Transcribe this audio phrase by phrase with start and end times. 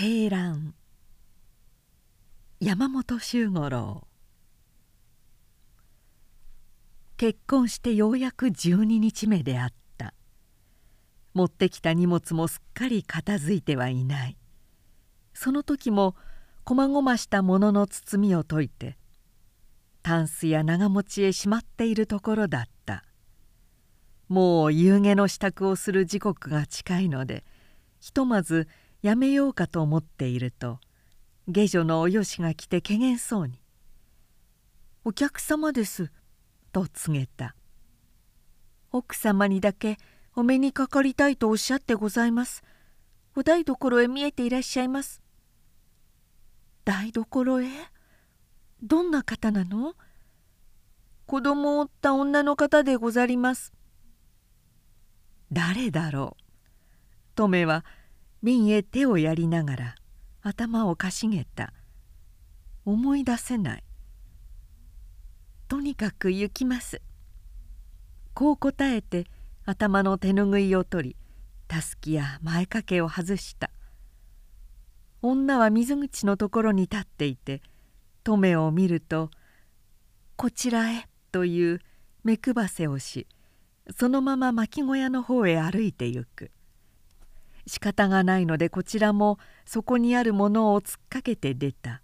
[0.00, 0.74] 青蘭
[2.60, 4.06] 山本周五郎。
[7.16, 10.14] 結婚してようやく12日目であった。
[11.34, 14.36] 持ってきた荷物もすっかり片付いてはいない。
[15.34, 16.14] その時も
[16.62, 18.96] こまごましたものの包みを解いて
[20.04, 23.02] タンスや長持ちへしまっているところだった。
[24.28, 27.44] もう夕げの支度をする時刻が近いので
[27.98, 28.68] ひとまず
[29.02, 30.80] やめようかと思っていると
[31.46, 33.60] 下女のおよしが来てけげんそうに
[35.04, 36.10] 「お客様です」
[36.72, 37.54] と告げた
[38.90, 39.98] 「奥様にだけ
[40.34, 42.62] お目にかかりたいとおっしゃってございます」
[43.36, 45.22] 「お台所へ見えていらっしゃいます」
[46.84, 47.68] 「台所へ？
[48.82, 49.94] どんな方なの?」
[51.26, 53.74] 子供を追った女の方でござります
[55.52, 56.42] 誰だろう
[57.34, 57.84] トメは
[58.42, 59.94] 瓶へ手をやりながら
[60.42, 61.72] 頭をかしげた。
[62.84, 63.84] 思い出せない。
[65.66, 67.02] とにかく行きます。
[68.34, 69.26] こう答えて
[69.66, 71.16] 頭の手ぬぐいを取り
[71.66, 73.70] たすきや前掛けを外した。
[75.20, 77.60] 女は水口のところに立っていて
[78.22, 79.30] トメを見ると
[80.36, 81.80] 「こちらへ」という
[82.22, 83.26] 目配せをし
[83.96, 86.52] そのまま巻き小屋の方へ歩いてゆく。
[87.68, 92.02] 仕方がないのでこちらもそこにあるものを突っかけて出た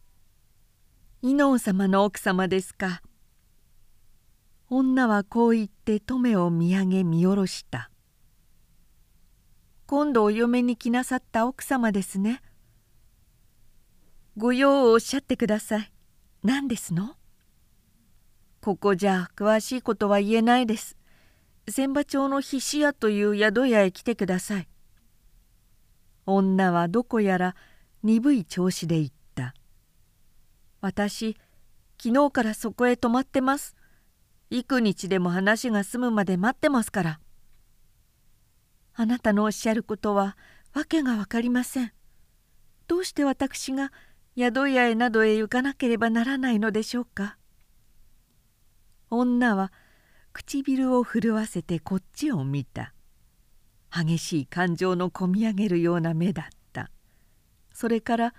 [1.22, 3.02] 「伊能様の奥様ですか」
[4.70, 7.90] 女はこう言って登米を見上げ見下ろした
[9.86, 12.42] 「今度お嫁に来なさった奥様ですね」
[14.36, 15.92] ご用をおっしゃってください。
[16.42, 17.14] 何ですの？
[18.60, 20.96] ここじゃ詳しいことは言えないです。
[21.70, 24.68] 千葉町の菱屋という宿屋へ来てください。
[26.27, 27.56] 女はどこやら
[28.03, 29.55] 鈍い調子で言った
[30.81, 31.36] 「私
[32.03, 33.76] 昨日からそこへ泊まってます。
[34.50, 37.21] 幾日でも話が済むまで待ってますから」
[38.94, 40.37] あなたのおっしゃることは
[40.72, 41.93] 訳が分かりません。
[42.87, 43.93] どうして私が
[44.37, 47.38] 宿屋へなどへ行かなければならないのでしょうか。
[49.10, 49.72] 女は
[50.32, 52.94] 唇を震わせてこっちを見た。
[53.97, 56.91] 激しい感情のこみ上げるような目だった。
[57.72, 58.34] それから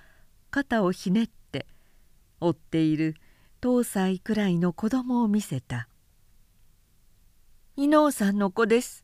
[0.50, 1.66] 肩をひねって
[2.40, 3.16] 追っている
[3.62, 5.90] 10歳くらいの子供を見せた
[7.76, 9.04] 「伊能さんの子です」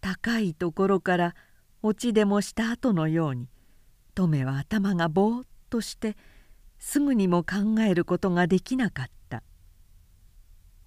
[0.00, 1.34] 高いところから
[1.82, 3.48] 落ちでもした後のように
[4.14, 6.16] トメは頭がぼーっとして
[6.78, 9.42] すぐにも考えることができなかった。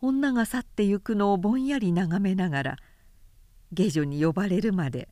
[0.05, 2.77] 女が去ってゆくのをぼんやり眺めながら
[3.71, 5.09] 下女に呼ばれるまで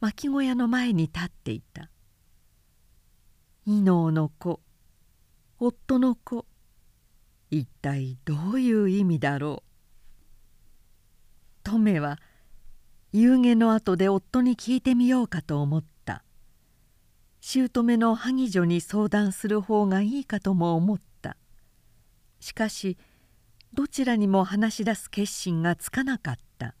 [0.00, 1.90] 巻小屋の前に立っていた。
[3.66, 4.60] 伊能の子
[5.58, 6.46] 夫の子
[7.50, 9.70] 一体どういう意味だろう。
[11.62, 12.18] トメは
[13.12, 16.24] 夕げの後で夫に聞いてみようかと思った。
[17.40, 21.36] 姑の萩女に相談する方がいいかとも思った。
[22.38, 22.96] しかし
[23.72, 26.74] どちらにも話し出す決心がつかなかった。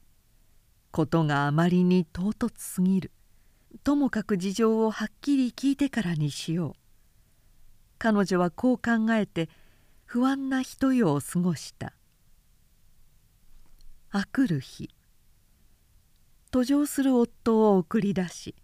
[0.90, 3.12] ことがあまりに唐突すぎる。
[3.84, 6.72] ともかく事情をはっきり聞いてからにしよう。
[7.98, 9.48] 彼女はこう考えて
[10.04, 11.92] 不安な一夜を過ごした。
[14.10, 14.90] あくる日。
[16.50, 18.56] 途上する夫を送り出し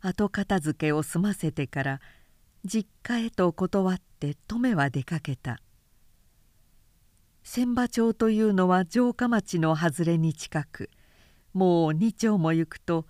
[0.00, 2.00] 後片付けを済ませてから
[2.64, 5.60] 実家へと断って登米は出かけた。
[7.44, 10.88] 千葉町というのは城下町の外れに近く
[11.52, 13.06] もう2丁も行くと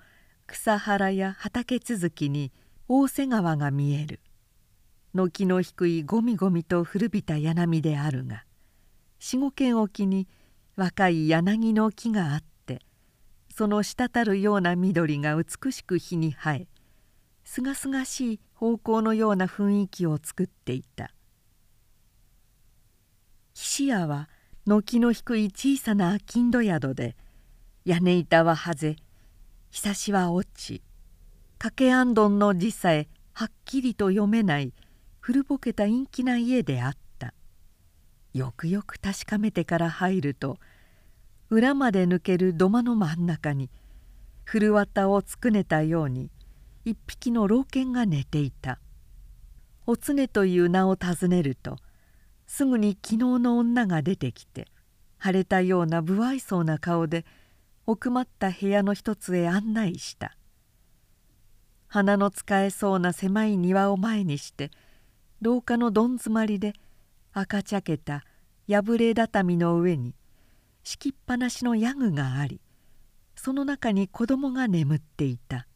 [0.48, 2.52] 草原や畑続きに
[2.88, 4.20] 大瀬川が見える。
[5.14, 8.44] 軒の低いゴミゴミと古びた柳であるが
[9.20, 10.26] 四五軒沖に
[10.74, 12.80] 若い柳の木があって
[13.56, 16.68] その滴るような緑が美しく日に生え
[17.44, 21.12] すがすがしい方向のような雰囲気を作っていた。
[23.54, 24.28] 菱屋は
[24.66, 27.16] 軒の低い小さな金土宿で
[27.84, 28.96] 屋根板ははぜ
[29.70, 30.82] ひさしは落ち
[31.58, 34.72] 掛けあんどんの字さえはっきりと読めない
[35.20, 37.32] 古ぼけた陰気な家であった。
[38.32, 40.58] よくよく確かめてから入ると
[41.48, 43.70] 裏まで抜ける土間の真ん中に
[44.44, 46.30] 古綿をつくねたように
[46.84, 48.80] 一匹の老犬が寝ていた。
[49.86, 51.76] おつねという名を尋ねると
[52.56, 54.68] すぐに昨日の女が出てきて
[55.20, 57.24] 腫れたような不愛想な顔で
[57.84, 60.36] 奥まった部屋の一つへ案内した。
[61.88, 64.70] 花の使えそうな狭い庭を前にして
[65.40, 66.74] 廊下のどん詰まりで
[67.32, 68.24] 赤茶けた
[68.68, 70.14] 破れ畳の上に
[70.84, 72.60] 敷きっぱなしのヤグがあり
[73.34, 75.66] その中に子供が眠っていた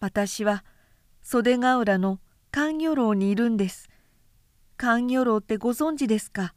[0.00, 0.64] 私は
[1.22, 2.18] 袖ヶ浦の
[2.50, 3.88] 勘魚楼にいるんです。
[4.76, 6.54] 勘魚楼ってご存知ですか？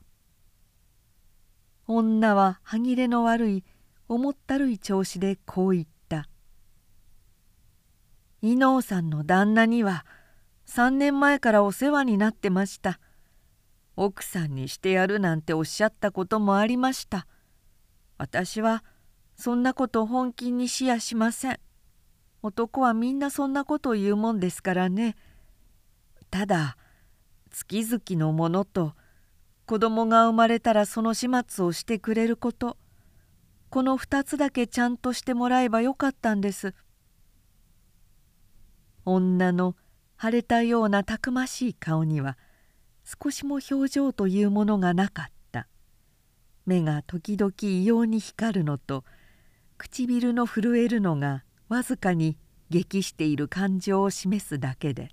[1.87, 3.63] 女は歯切れの悪い
[4.07, 6.27] 重ったるい調子でこう言った
[8.41, 10.05] 「伊能さんの旦那には
[10.67, 12.99] 3年前からお世話になってました。
[13.95, 17.27] 奥さんにしてやるなんておっしゃったこともありました。
[18.17, 18.83] 私は
[19.35, 21.59] そんなこと本気にしやしません。
[22.41, 25.15] 男はみんなそんなことを言うもんですからね。
[26.29, 26.77] ただ
[27.51, 28.93] 月々のものと
[29.65, 32.77] 子供が生まれたらその始末をしてくれること。
[33.69, 36.73] この2つだけちゃんとしてもらえばよかったんです。
[39.05, 39.75] 女の
[40.19, 42.37] 腫れたようなたくましい顔には
[43.03, 45.67] 少しも表情というものがなかった。
[46.65, 49.03] 目が時々異様に光るのと
[49.77, 52.37] 唇の震えるのがわずかに
[52.69, 55.09] 激している感情を示すだけで。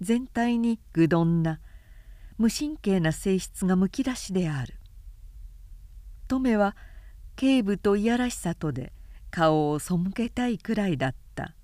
[0.00, 1.60] 全体に愚鈍な
[2.38, 4.74] 無神経な性質がむき出しである。
[6.28, 6.76] トメは
[7.34, 8.92] 警部といやらしさとで
[9.30, 11.54] 顔を背けたいくらいだった。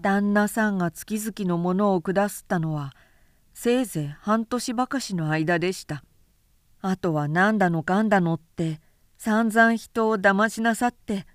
[0.00, 2.94] 旦那さんが月々のものを下すったのは
[3.54, 6.04] せいぜい半年ばかしの間でした。
[6.82, 8.80] あとは何だのかんだのって
[9.16, 11.26] 散々人を騙しなさって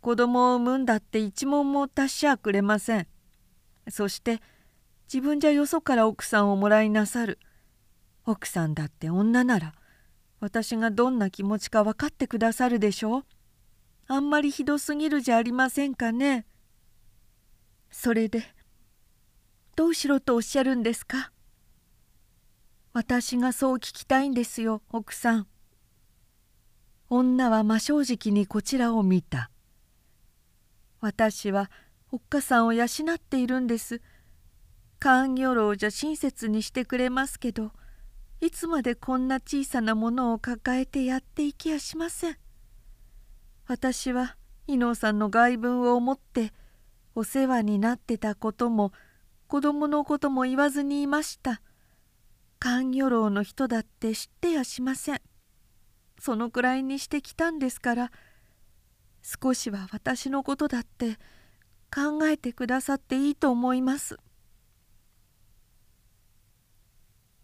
[0.00, 3.06] 子供を産むんだって一文も達しゃくれません。
[3.90, 4.40] そして
[5.12, 7.38] 自分じゃよそから奥さんをもらいなさる。
[8.24, 9.74] 奥さんだって女なら
[10.40, 13.24] 私がどんな気持ちか分かってくださるでしょう。
[14.06, 16.46] あんまりひどすぎるじゃありませんかね。
[17.90, 18.42] それで
[19.76, 21.32] どうしろとおっしゃるんですか？
[22.92, 25.46] 私がそう聞きたいんですよ奥さん。
[27.08, 29.50] 女は真正直にこちらを見た。
[31.00, 31.70] 私は
[32.10, 34.00] おっかさんを養っているんです。
[34.98, 37.70] 勘魚楼じゃ親切にしてくれますけど
[38.40, 42.36] いつまでこんな小さなものを抱えてやっていきやしません。
[43.66, 46.52] 私は伊能さんの外聞を思って
[47.14, 48.92] お世話になってたことも
[49.46, 51.60] 子供のことも言わずにいました。
[52.58, 55.20] 勘魚楼の人だって知ってやしません。
[56.18, 58.12] そのくらいにしてきたんですから
[59.22, 61.18] 少しは私のことだって
[61.94, 64.18] 考えてくださっていいと思います」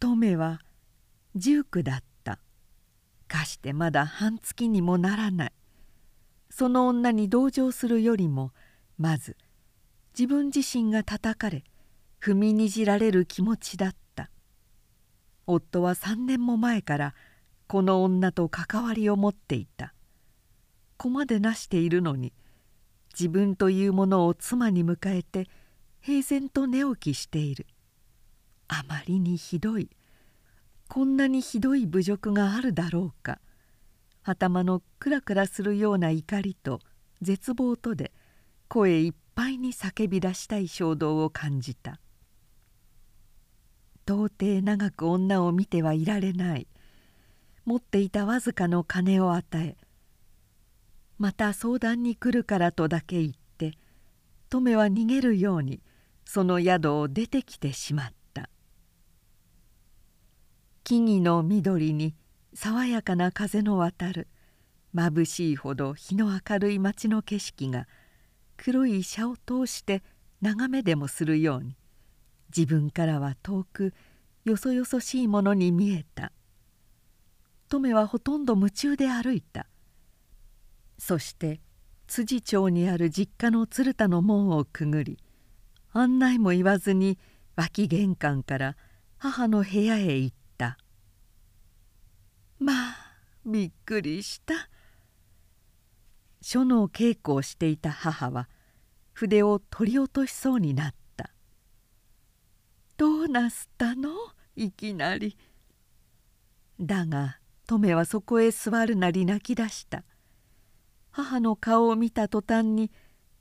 [0.00, 0.60] トメは
[1.36, 2.38] 19だった。
[3.26, 5.52] かしてまだ半月にもならない。
[6.50, 8.52] その女に同情するよりも
[8.96, 9.36] まず
[10.16, 11.64] 自分自身が叩かれ
[12.20, 14.30] 踏みにじられる気持ちだった。
[15.46, 17.14] 夫は3年も前から
[17.66, 19.94] この女と関わりを持っていた。
[20.96, 22.32] 子までなしているのに
[23.18, 25.48] 自分というものを妻に迎えて
[26.00, 27.66] 平然と寝起きしている。
[28.68, 29.88] あまりにひどい。
[30.88, 33.38] こんなにひどい侮辱があるだろうか。
[34.22, 36.80] 頭のクラクラするような怒りと
[37.22, 38.12] 絶望とで
[38.68, 42.00] 声いっぱいに叫び出したい衝動を感じた。
[44.06, 46.66] 到底長く女を見てはいられない。
[47.64, 49.76] 持っていたわずかの金を与え
[51.18, 53.72] また相談に来るからとだけ言って
[54.50, 55.80] トメは逃げるように
[56.24, 58.48] その宿を出てきてしまった。
[60.84, 62.14] 木々の緑に
[62.52, 64.28] 爽やかな風の渡る
[64.94, 67.88] 眩しいほど日の明るい街の景色が
[68.56, 70.02] 黒い車を通して
[70.40, 71.76] 眺めでもするように
[72.56, 73.92] 自分からは遠く
[74.44, 76.32] よそよそしいものに見えた。
[77.68, 79.66] トメはほとんど夢中で歩いた。
[80.98, 81.60] そして
[82.06, 85.18] 辻町にある実家の鶴田の門をくぐり
[85.92, 87.18] 案内も言わずに
[87.56, 88.76] 脇玄関から
[89.16, 90.76] 母の部屋へ行った。
[92.58, 92.96] まあ
[93.46, 94.68] びっくりした。
[96.40, 98.48] 書の稽古をしていた母は
[99.12, 101.30] 筆を取り落としそうになった
[102.98, 104.10] 「どうなすったの？
[104.56, 105.38] いきなり」
[106.80, 110.04] だがトメはそこへ座るなり泣き出した。
[111.16, 112.90] 母の顔を見た途端に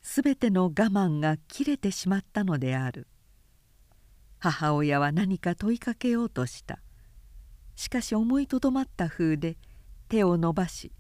[0.04, 3.08] 全ての我慢が切れてしまったのである。
[4.38, 6.80] 母親は何か問いかけようとした。
[7.76, 9.58] しかし思いとどまった風で
[10.08, 10.92] 手を伸ばし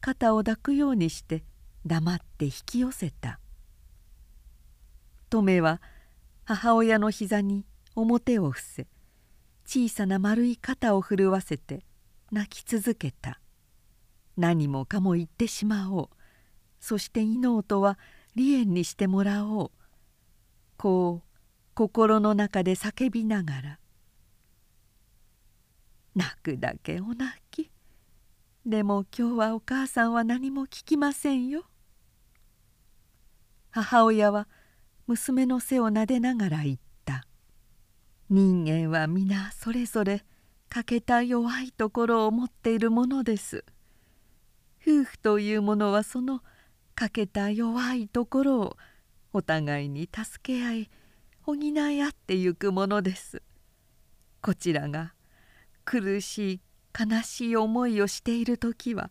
[0.00, 1.44] 肩を抱くようにして
[1.84, 3.38] 黙って引き寄せた
[5.28, 5.82] 「トメは
[6.44, 8.86] 母親の膝に表を伏せ
[9.66, 11.84] 小さな丸い肩を震わせて
[12.32, 13.38] 泣き続けた。
[14.38, 16.08] 何もかも言ってしまおう。
[16.78, 17.98] そして妹は
[18.36, 19.70] 離縁にしてもらおう。
[20.76, 21.28] こう
[21.74, 23.78] 心の中で叫びながら
[26.14, 27.70] 「泣くだけお泣き。
[28.64, 31.64] でも今日はお母さんは何も聞きませんよ」
[33.70, 34.46] 母親は
[35.08, 37.26] 娘の背をなでながら言った
[38.30, 40.24] 「人間は皆それぞれ
[40.68, 43.64] 欠けた弱いところを持っているものです」
[44.88, 46.40] 夫婦というものはその
[46.94, 48.76] 欠けた弱いところを
[49.34, 50.90] お互いに助け合い
[51.42, 53.42] 補い合ってゆくものです
[54.40, 55.12] こちらが
[55.84, 56.60] 苦しい
[56.98, 59.10] 悲しい思いをしている時は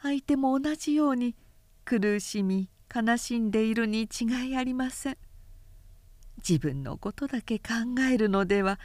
[0.00, 1.34] 相手も同じように
[1.84, 5.16] 苦しみ悲しんでいるに違いありません
[6.38, 7.72] 自分のことだけ考
[8.08, 8.78] えるのでは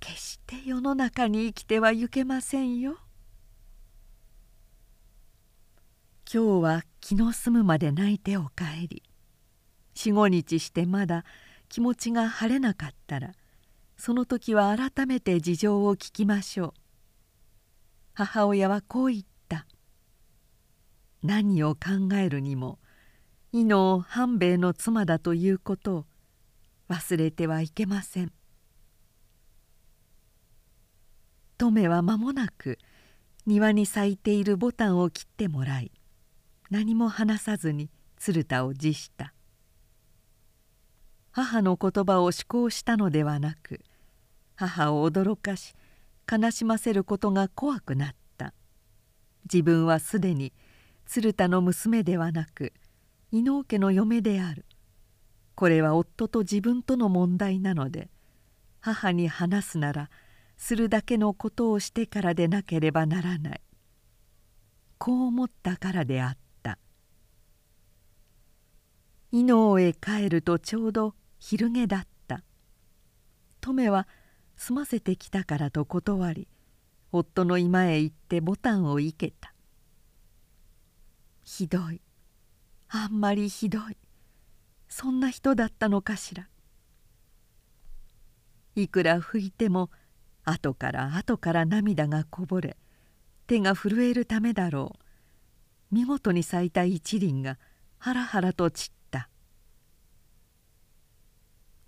[0.00, 2.96] 決して世の中に生きてはゆけませんよ。
[6.32, 9.02] 今日は気の済むまで泣いてお帰り。
[9.94, 11.24] 四五日してまだ
[11.68, 13.32] 気持ちが晴れなかったら
[13.96, 16.72] その時は改めて事情を聞きましょう。
[18.12, 19.66] 母親はこう言った。
[21.24, 22.78] 何を考えるにも
[23.50, 26.04] 伊能半兵衛の妻だということを
[26.88, 28.32] 忘れてはいけません。
[31.58, 32.78] トメは間もなく
[33.46, 35.90] 庭に咲いているボタンを切ってもらい
[36.70, 39.34] 何も話さずに鶴田を辞した。
[41.32, 43.80] 母の言葉を思考したのではなく
[44.54, 45.74] 母を驚かし
[46.30, 48.54] 悲しませることが怖くなった。
[49.52, 50.52] 自分はすでに
[51.06, 52.72] 鶴田の娘ではなく
[53.32, 54.64] 伊能家の嫁である。
[55.56, 58.10] これは夫と自分との問題なので
[58.78, 60.08] 母に話すなら
[60.56, 63.60] するだけのことをしてからでなければならない。
[64.98, 66.49] こう思ったからであった。
[69.32, 72.42] 伊能へ帰るとちょうど昼下だった。
[73.60, 74.08] トメは
[74.56, 76.48] 済ませてきたからと断り
[77.12, 79.54] 夫の居間へ行ってボタンを生けた。
[81.42, 82.00] ひどい。
[82.88, 83.96] あんまりひどい。
[84.88, 86.48] そんな人だったのかしら。
[88.74, 89.90] いくら拭いても
[90.44, 92.76] 後から後から涙がこぼれ
[93.46, 94.96] 手が震えるためだろ
[95.90, 95.94] う。
[95.94, 97.58] 見事に咲いた一輪が
[97.98, 98.99] ハラハラと散っ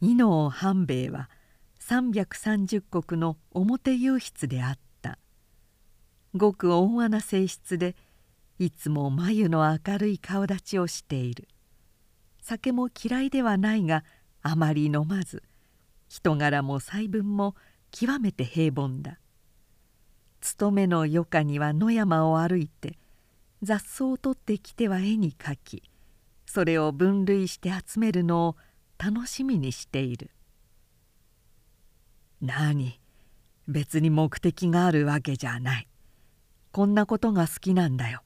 [0.05, 1.31] 伊能半兵衛は
[1.79, 5.17] 330石の表右筆であった。
[6.35, 7.95] ごく温和な性質で
[8.59, 11.47] いつも眉の明るい顔立ちをしている。
[12.41, 14.03] 酒も嫌いではないが
[14.43, 15.45] あまり飲まず
[16.09, 17.55] 人柄も細分も
[17.93, 19.21] 極めて平凡だ。
[20.41, 22.99] 勤めの余暇には野山を歩いて
[23.63, 25.85] 雑草を取ってきては絵に描き
[26.45, 28.57] それを分類して集めるのを
[29.05, 30.31] 楽しみにしている。
[32.41, 33.01] 何？
[33.67, 35.89] 別に目的があるわけじゃない。
[36.71, 38.23] こんなことが好きなんだよ。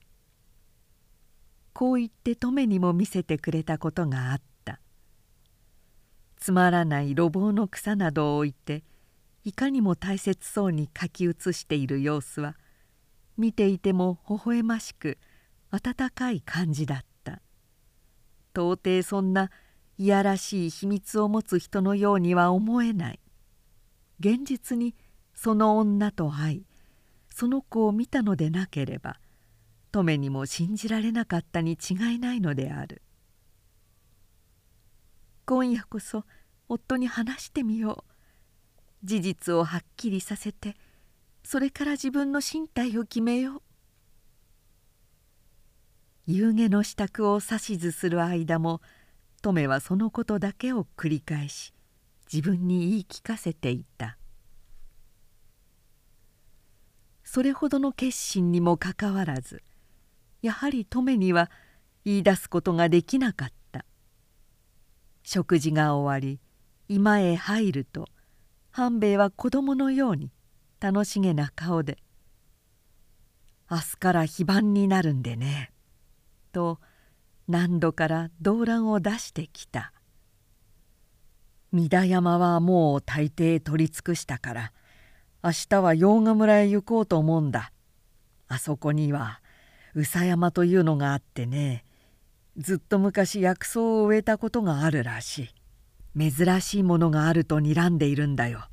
[1.73, 4.81] こう言って登米にも見せてくれたことがあった。
[6.37, 8.85] つまらない路傍の草などを置いて
[9.45, 12.55] いかにも大切そうに書き写している様子は
[13.39, 15.17] 見ていても微笑ましく
[15.71, 17.41] 温かい感じだった。
[18.55, 19.51] 到底そんな
[19.99, 23.21] いやらしい秘密を持つ人のようには思えない。
[24.21, 24.95] 現実に
[25.35, 26.67] その女と会い
[27.31, 29.21] その子を見たのでなければ
[29.93, 33.03] トメにも信じられなかったに違いないのである。
[35.45, 36.25] 今夜こそ
[36.69, 39.07] 夫に話してみよう。
[39.07, 40.77] 事実をはっきりさせて
[41.45, 43.63] それから自分の身体を決めよう。
[46.27, 48.81] 夕げの支度を指図する間も
[49.47, 51.73] トメはそのことだけを繰り返し
[52.33, 54.19] 自分に言い聞かせていた。
[57.23, 59.63] それほどの決心にもかかわらず
[60.43, 61.49] やはりトメには
[62.05, 63.85] 言い出すことができなかった。
[65.23, 66.41] 食事が終わり
[66.89, 68.09] 居間へ入ると
[68.73, 70.33] 半兵衛は子供のように
[70.81, 71.99] 楽しげな顔で
[73.71, 75.71] 「明日から非番になるんでね」
[76.51, 76.81] と
[77.49, 79.93] 何度から動乱を出してきた。
[81.73, 84.73] 三田山はもう大抵取り尽くしたから
[85.43, 87.73] 明日は洋賀村へ行こうと思うんだ。
[88.49, 89.41] あそこには
[89.95, 91.85] 宇佐山というのがあってね
[92.57, 95.51] ずっと昔薬草を植えたことがあるらし
[96.15, 96.31] い。
[96.33, 98.65] 珍しいものがあると睨んでいるんだよ。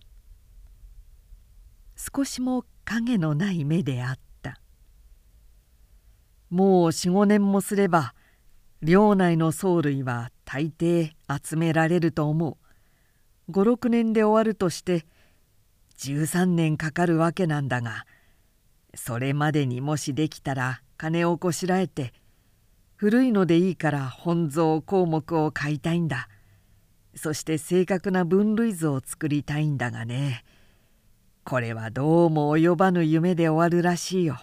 [1.96, 4.60] 少しも影のない目であった。
[6.50, 8.14] もう45年もすれば
[8.84, 11.12] 領内の藻類は大抵
[11.42, 12.58] 集められると思
[13.48, 13.52] う。
[13.52, 15.06] 56年で終わるとして
[15.98, 18.06] 13年かかるわけなんだが
[18.94, 22.14] それまでにもしできたら金をこしらえて
[22.96, 26.28] 古いのでいいから本草項目を買いたいんだ。
[27.16, 30.44] そして正確な分類図を作りたいんだがね。
[31.46, 34.40] これはどうも及ばぬ夢で終わるらしいよ。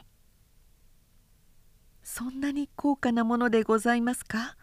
[2.12, 4.56] そんなに高価なものでございますか？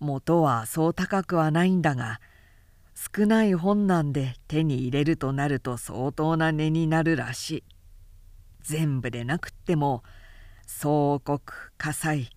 [0.00, 2.20] 元はそう高くはないんだが
[2.94, 7.64] 少ない本なんで手に入れるとなると相当な値になるらしい。
[8.60, 10.02] 全部でなくっても
[10.66, 11.40] 総国
[11.78, 12.28] 火災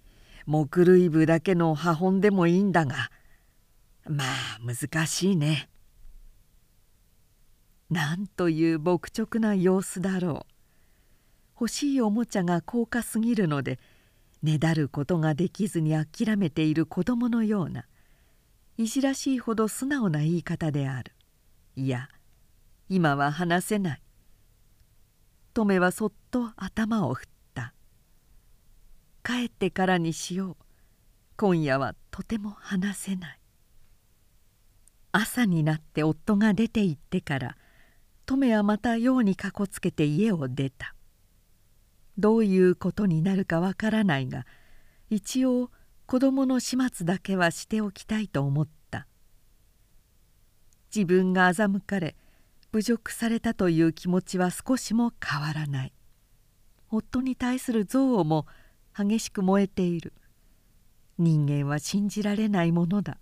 [0.45, 3.11] 木類部だけの破本でもいいんだが
[4.05, 4.27] まあ
[4.65, 5.69] 難しいね。
[7.89, 10.56] なんという牧直な様子だろう
[11.59, 13.79] 欲しいおもちゃが高価すぎるので
[14.43, 17.85] ねだることができずに諦めている子供のような
[18.77, 21.13] いじらしいほど素直な言い方である。
[21.75, 22.09] いや
[22.89, 24.01] 今は話せない。
[25.55, 27.73] トメはそっと頭を振った。
[29.23, 30.55] 帰ってからにしよう。
[31.37, 33.39] 今夜はとても話せない。
[35.11, 37.57] 朝になって夫が出て行ってから
[38.27, 40.93] トメはまたようにかこつけて家を出た。
[42.17, 44.45] どういうことになるかわからないが
[45.09, 45.71] 一応
[46.05, 49.07] 子供の始末だけはしておきたいと思った。
[50.95, 52.15] 自分が欺かれ
[52.71, 55.93] 侮辱されたという気持ちは少しも変わらない。
[56.89, 58.47] 夫に対する憎悪も
[58.97, 60.13] 激しく燃えている。
[61.17, 63.17] 人間は信じられないものだ。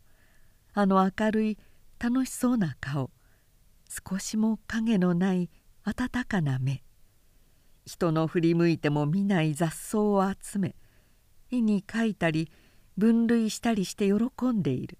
[0.73, 1.57] あの明るい
[1.99, 3.09] 楽しそうな顔。
[3.89, 5.49] 少しも影のない
[5.83, 6.83] 温かな目。
[7.85, 10.75] 人の振り向いても見ない雑草を集め
[11.51, 12.51] 絵に描いたり
[12.97, 14.97] 分類したりして喜んでいる。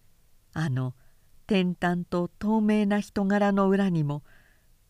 [0.54, 0.94] あの
[1.48, 4.24] 天々と透明な人柄の裏にも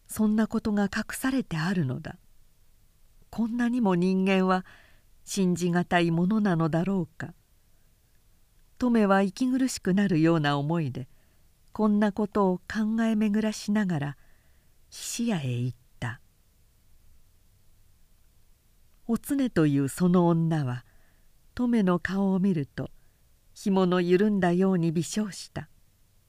[0.07, 2.17] そんなことが隠されてあるのだ。
[3.29, 4.65] こんなにも人間は
[5.23, 7.33] 信じがたいものなのだろうか。
[8.77, 11.07] トメは息苦しくなるような思いで
[11.71, 14.17] こんなことを考え巡らしながら
[14.89, 15.84] 菱屋へ行った。
[19.07, 20.83] おつねというその女は
[21.53, 22.89] トメの顔を見ると
[23.53, 25.69] 紐の緩んだように微笑した。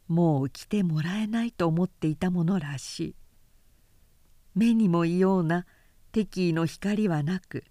[0.06, 3.14] もう来てもらえないと思っていたものらしい。
[4.54, 5.66] 目にも異様な
[6.12, 7.64] 敵意の光はなく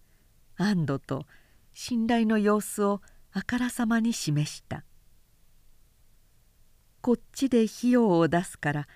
[0.58, 1.26] 安堵と
[1.74, 4.84] 信頼の様子をあからさまに示した。
[7.02, 8.88] こっちで費用を出すから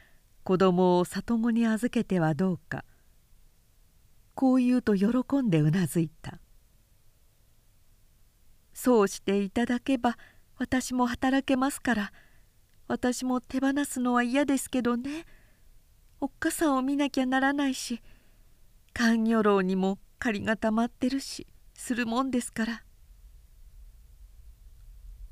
[0.44, 2.84] 子供を里子に預けてはどうか。
[4.40, 5.08] こう言うと喜
[5.42, 6.40] んでうなずいた。
[8.74, 10.18] そうしていただけば
[10.58, 12.14] 私も働けますから
[12.88, 15.26] 私も手放すのは嫌ですけどね。
[16.22, 18.02] おっかさんを見なきゃならないし
[18.94, 22.84] 勘魚楼にも借りがたまってるしするもんですから。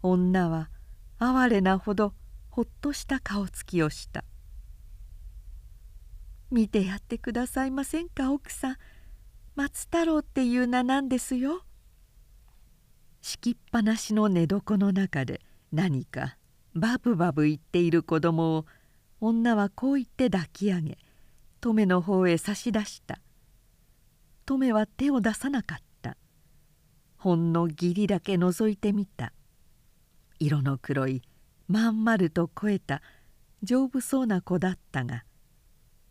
[0.03, 0.69] 女は
[1.17, 2.13] 哀れなほど
[2.49, 4.25] ほっとした顔つきをした
[6.51, 8.77] 「見てやってくださいませんか奥さん。
[9.57, 11.63] 松太郎っていう名なんですよ」
[13.21, 15.41] 敷きっぱなしの寝床の中で
[15.71, 16.37] 何か
[16.75, 18.65] バブバブ言っている子供を
[19.19, 20.99] 女はこう言って抱き上げ
[21.59, 23.19] トメの方へ差し出した。
[24.45, 26.17] トメは手を出さなかった。
[27.17, 29.33] ほんの義理だけ覗いてみた。
[30.39, 31.23] 色の黒い
[31.67, 33.01] まん丸と肥えた
[33.63, 35.23] 丈夫そうな子だったが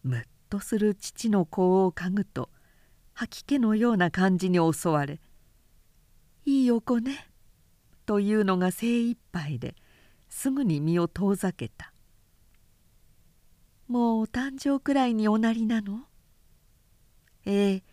[0.03, 2.51] むっとする父の子を嗅ぐと
[3.19, 5.21] 吐き気のような感じに襲われ
[6.45, 7.31] 「いいお子ね」
[8.05, 9.75] というのが精一杯で
[10.29, 11.95] すぐに身を遠ざけた
[13.89, 16.07] 「もうお誕生くらいにおなりなの?」
[17.47, 17.85] ええ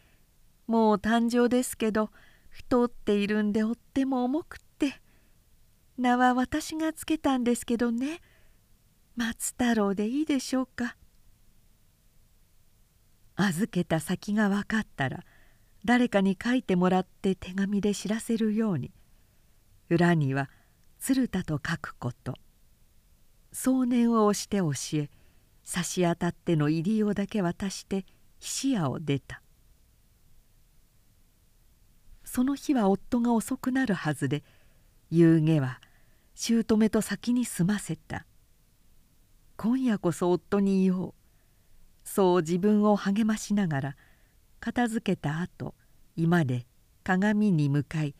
[0.68, 2.12] もう誕生ですけど
[2.50, 5.02] 太っているんでおっても重くって
[5.98, 8.20] 名は私がつけたんですけどね。
[9.16, 10.98] 松太郎でいいでしょうか？
[13.36, 15.24] 預けた先が分かったら
[15.86, 18.92] 誰かに書いてもらって手紙で知らせるように
[19.90, 20.50] 裏には
[21.00, 22.36] 「鶴田」と書くこと
[23.52, 24.72] 想念を押して教
[25.04, 25.10] え
[25.64, 28.06] 差し当たっての入り用だけ渡して
[28.40, 29.42] 菱屋を出た。
[32.26, 34.44] その日は夫が遅くなるはずで
[35.10, 35.80] 夕げは
[36.36, 38.26] 姑と先に済ませた。
[39.56, 41.14] 今夜こそ夫に言おう。
[42.04, 43.96] そう自分を励ましながら
[44.60, 45.76] 片付けたあと
[46.16, 46.66] 居間で
[47.04, 48.18] 鏡に向かい化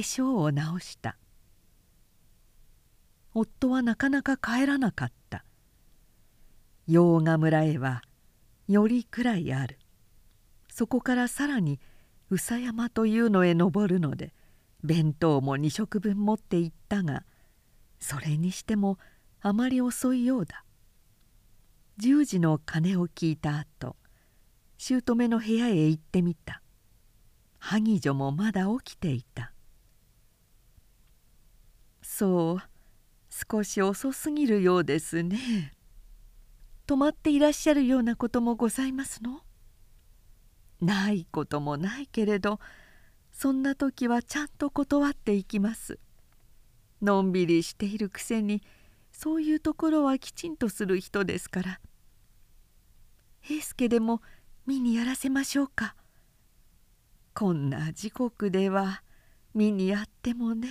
[0.00, 1.16] 粧を直した。
[3.34, 5.44] 夫はなかなか帰らなかった。
[6.86, 8.02] 洋賀村へは
[8.68, 9.78] よりくらいある。
[10.72, 11.80] そこからさらに
[12.30, 14.32] 宇佐山というのへ登るので
[14.84, 17.24] 弁当も2食分持って行ったが
[17.98, 18.98] それにしても
[19.40, 20.64] あまり遅いようだ。
[22.00, 23.94] 10時の鐘を聞いた後
[24.78, 26.62] 姑の部屋へ行ってみた。
[27.58, 29.52] 萩女もまだ起きていた。
[32.00, 32.62] そう
[33.28, 35.74] 少し遅すぎるようですね。
[36.86, 39.42] 泊まっていらっしゃるようなこともございますの？
[40.80, 42.60] ないこともないけれど
[43.30, 45.98] そんな時はちゃんと断っていきます。
[47.02, 48.62] のんびりしているくせに
[49.12, 51.80] そういうところはきちんとする人ですから。
[53.40, 54.22] 平助でも
[54.66, 55.96] 見にやらせましょうか。
[57.34, 59.02] こんな時刻では
[59.54, 60.68] 見にやってもね。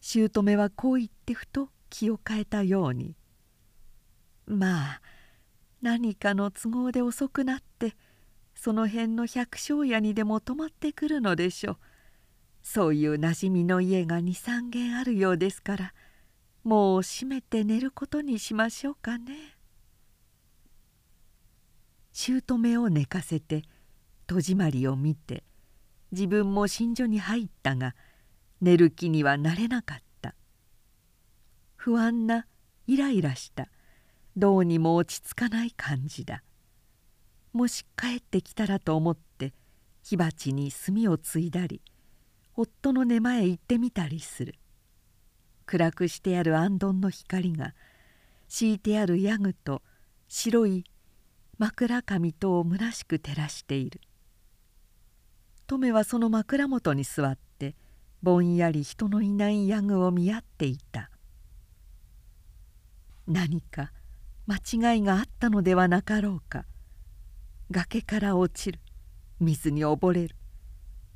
[0.00, 3.16] 姑はこう言ってふと気を変えたように。
[4.46, 5.02] まあ
[5.82, 7.96] 何かの都合で遅くなって
[8.54, 11.78] その辺の百姓家にでも泊まってくるのでしょう。
[12.62, 15.94] そういうなじみの家が23軒あるようですから
[16.64, 19.55] もう閉めて寝ることにしましょうかね。
[22.18, 23.60] 姑を寝かせて
[24.26, 25.44] 戸締まりを見て
[26.12, 27.94] 自分も寝所に入ったが
[28.62, 30.34] 寝る気にはなれなかった。
[31.76, 32.46] 不安な
[32.86, 33.68] イライラした。
[34.34, 36.42] どうにも落ち着かない感じだ。
[37.52, 39.52] もし帰ってきたらと思って
[40.02, 41.82] 火鉢に炭をついだり
[42.54, 44.54] 夫の寝前へ行ってみたりする。
[45.66, 47.74] 暗くしてあるあんどんの光が
[48.48, 49.82] 敷いてあるヤグと
[50.28, 50.84] 白い
[51.58, 54.00] 枕紙とを虚しく照らしている。
[55.66, 57.74] トメはその枕元に座って
[58.22, 61.10] ぼんやり人のいないヤグを見合っていた。
[63.26, 63.92] 何か
[64.46, 66.64] 間違いがあったのではなかろうか。
[67.70, 68.80] 崖から落ちる。
[69.40, 70.36] 水に溺れる。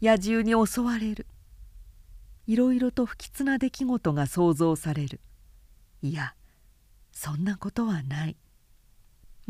[0.02, 1.26] 野獣に襲われる。
[2.46, 5.20] いろいろと不吉な出来事が想像される。
[6.02, 6.34] いや
[7.12, 8.36] そんなことはない。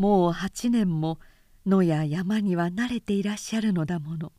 [0.01, 1.19] もう8年も
[1.67, 4.33] 野や山には慣れていらっしゃるのだもの。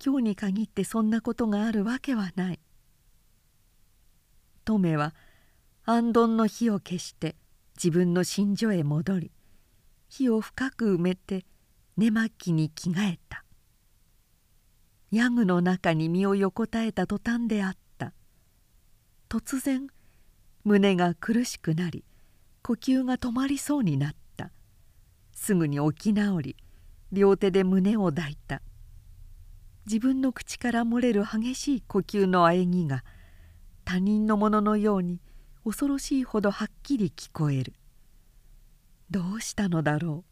[0.00, 2.60] 今日に限ってそんなことがあるわけはない。
[4.64, 5.12] トメは
[5.86, 7.34] 行灯の火を消して
[7.74, 9.32] 自分の寝所へ戻り
[10.08, 11.44] 火を深く埋めて
[11.96, 13.44] 寝巻きに着替えた。
[15.10, 18.12] ヤグの中に身を横たえた途端であった。
[19.28, 19.88] 突然
[20.62, 22.04] 胸が苦しくなり
[22.62, 24.29] 呼吸が止まりそうになった。
[25.40, 26.56] すぐに起き直り
[27.12, 28.60] 両手で胸を抱いた。
[29.86, 33.02] 自分の口から漏れる激しい呼吸の喘ぎが
[33.86, 35.18] 他人のもののように
[35.64, 37.72] 恐ろしいほどはっきり聞こえる。
[39.10, 40.30] どうしたのだろう？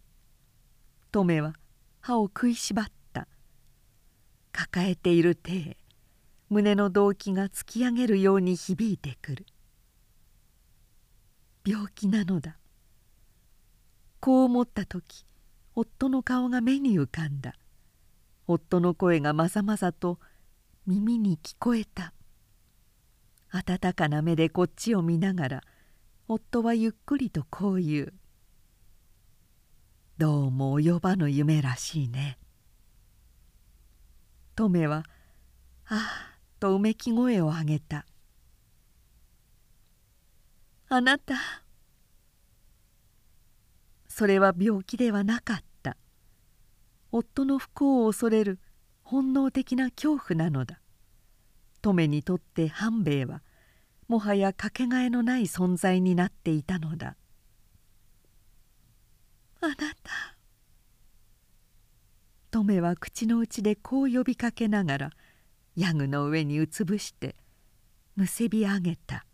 [1.10, 1.54] トメは
[2.00, 3.26] 歯を食いしばった。
[4.52, 5.76] 抱えている手へ
[6.50, 9.46] 胸の動悸が突き上げるように響いてくる。
[11.64, 12.58] 病気なのだ。
[14.20, 15.24] こう思った時
[15.74, 17.54] 夫の顔が目に浮かんだ。
[18.46, 20.18] 夫の声がまざまざと
[20.86, 22.12] 耳に聞こえた。
[23.50, 25.62] 温かな目でこっちを見ながら
[26.26, 28.12] 夫はゆっくりとこう言う
[30.18, 32.38] 「どうも及ばぬ夢らしいね」
[34.54, 35.04] トメは
[35.88, 38.04] 「ああ」とうめき声を上げた
[40.90, 41.34] 「あなた」
[44.18, 45.96] それは病気ではなかった。
[47.12, 48.58] 夫の不幸を恐れる
[49.04, 50.80] 本能的な恐怖なのだ。
[51.82, 53.44] トメにとって半兵衛は
[54.08, 57.16] もはやかけがえのない存在になっていたのだ
[59.62, 59.86] 「あなた」
[62.50, 65.10] トメは口の内でこう呼びかけながら
[65.76, 67.36] ヤグの上にうつぶして
[68.16, 69.24] むせび上げた。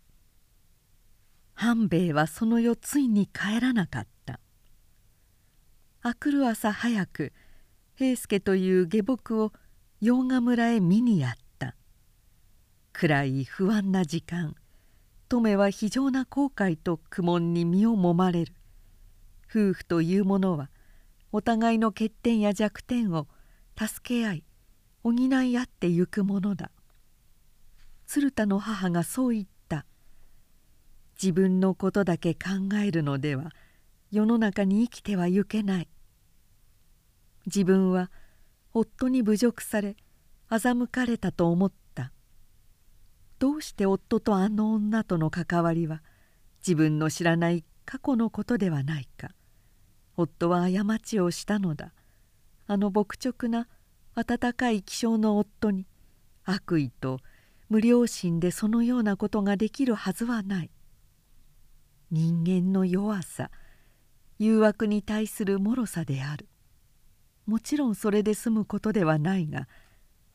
[1.55, 4.39] 半兵衛はその夜ついに帰らなかった。
[6.07, 7.33] あくる朝早く
[7.95, 9.51] 平助という下僕を
[10.01, 11.75] 洋賀村へ見にやった。
[12.93, 14.53] 暗い不安な時間
[15.29, 18.53] トメは非常な後悔と苦悶に身を揉まれる。
[19.49, 20.69] 夫婦というものは
[21.31, 23.25] お互いの欠点や弱点を
[23.75, 24.43] 助け合い
[25.01, 26.69] 補い合ってゆくものだ。
[28.05, 29.87] 鶴田の母がそう言った。
[31.19, 32.39] 自分のことだけ考
[32.75, 33.49] えるのでは
[34.11, 35.87] 世の中に生きてはゆけない。
[37.45, 38.11] 自分は
[38.73, 39.95] 夫に侮辱され
[40.49, 42.11] 欺かれたと思った。
[43.39, 46.01] どうして夫とあの女との関わりは
[46.59, 49.29] 自分の知らない過去のことではないか。
[50.17, 51.93] 夫は過ちをしたのだ。
[52.67, 53.67] あの牧直な
[54.15, 55.85] 温かい気性の夫に
[56.45, 57.19] 悪意と
[57.69, 60.71] 無良心でそのようなことができるはずはない。
[62.11, 63.51] 人間の弱さ
[64.39, 66.47] 誘惑に対する脆さである。
[67.45, 69.67] もちろんそれで済むことではないが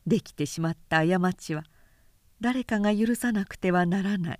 [0.07, 1.63] できてしまった過ちは
[2.39, 4.39] 誰かが許さなくてはならない。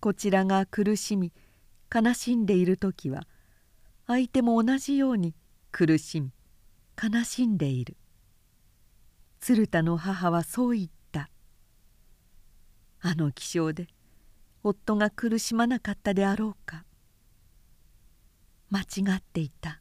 [0.00, 1.32] こちらが苦しみ
[1.94, 3.26] 悲しんでいる時は
[4.06, 5.34] 相手も同じように
[5.70, 6.32] 苦しみ
[7.00, 7.96] 悲しんでいる。
[9.40, 11.30] 鶴田の母はそう言った。
[13.00, 13.88] あの気象で
[14.62, 16.84] 夫が苦しまなかったであろうか。
[18.70, 18.84] 間違
[19.16, 19.80] っていた。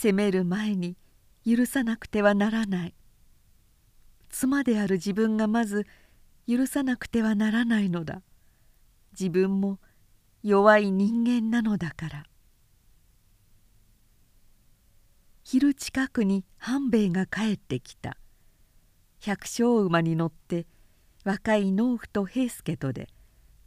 [0.00, 0.96] 責める前に
[1.44, 2.94] 許さなくてはならない。
[4.30, 5.88] 妻である自分がまず
[6.46, 8.22] 許さなくてはならないのだ。
[9.10, 9.80] 自分も
[10.44, 12.26] 弱い人間なのだから。
[15.42, 18.18] 昼近くに半兵衛が帰ってきた。
[19.18, 20.68] 百姓馬に乗って
[21.24, 23.08] 若い農夫と平助とで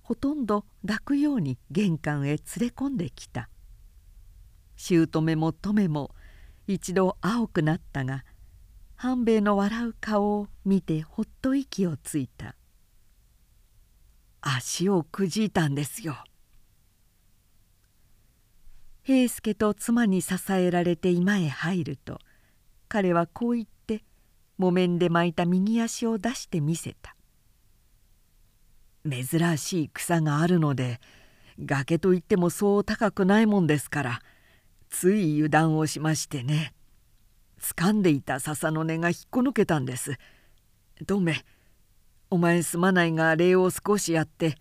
[0.01, 3.49] ほとんど抱くように玄関へ連れ込んできた。
[4.77, 6.15] 姑も留も
[6.73, 8.23] 一度青くなったが
[8.95, 12.55] 半兵衛の笑う顔を見てほっと息をついた。
[14.41, 16.15] 足をくじいたんですよ。
[19.03, 22.19] 平助と妻に支えられて居間へ入ると
[22.87, 24.03] 彼はこう言って
[24.57, 27.15] 木綿で巻いた右足を出してみせた。
[29.03, 30.99] 珍しい草があるので
[31.59, 34.21] 崖といってもそう高くないもんですから
[34.91, 36.73] つい油断をしましてね。
[37.59, 40.17] 掴んでいた笹の根が引っこ抜けたんです。
[41.07, 41.43] どめ
[42.29, 44.57] お前すまないが礼を少しやって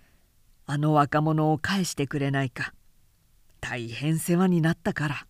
[0.67, 2.73] あの若者を返してくれないか。
[3.61, 5.27] 大変世話になったから」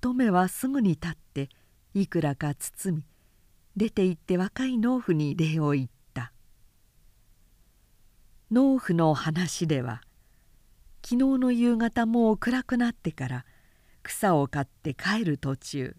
[0.00, 1.48] トメはすぐに立って
[1.92, 3.04] いくらか包み
[3.76, 6.32] 出て行って若い農夫に礼を言った。
[8.50, 10.00] 農夫の話では
[11.04, 13.44] 昨日の夕方もう暗くなってから
[14.02, 15.96] 草を買って帰る途中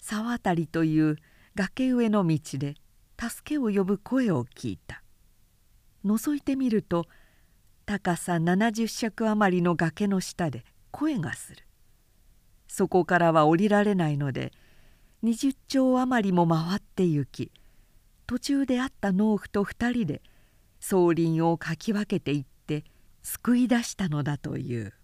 [0.00, 1.16] 沢渡りという
[1.54, 2.74] 崖上の道で
[3.18, 5.02] 助けを呼ぶ声を聞いた。
[6.04, 7.06] 覗いてみると
[7.86, 11.64] 高さ70尺余りの崖の下で声がする。
[12.68, 14.52] そこからは降りられないので
[15.24, 17.50] 20丁余りも回って行き
[18.26, 20.22] 途中で会った農夫と2人で
[20.80, 22.55] 草林をかき分けていって
[23.26, 24.94] 救い出したのだという。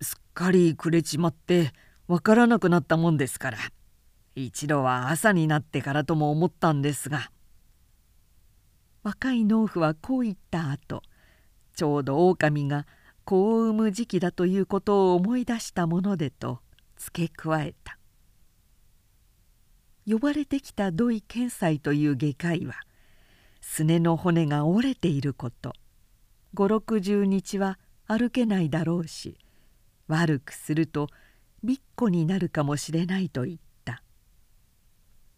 [0.00, 1.74] すっかり暮れちまって
[2.08, 3.58] わからなくなったもんですから。
[4.34, 7.30] 一度は朝になってからとも思ったんですが。
[9.02, 11.02] 若い農夫はこう言った後
[11.74, 12.86] ちょうど狼が
[13.24, 16.60] 子を産む時期だということを思い出したものでと
[16.96, 17.98] 付け加えた。
[20.06, 22.76] 呼ばれてきた土井健斎という外科医は
[23.60, 25.74] すねの骨が折れていること
[26.54, 29.38] 560日は歩けないだろうし
[30.08, 31.08] 悪くすると
[31.62, 34.02] びっこになるかもしれないと言った。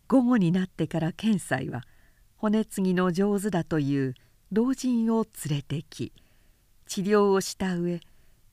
[0.08, 1.82] 午後になってから健斎は
[2.36, 4.14] 骨継ぎの上手だという
[4.50, 6.12] 老人を連れてき
[6.86, 8.00] 治療をした上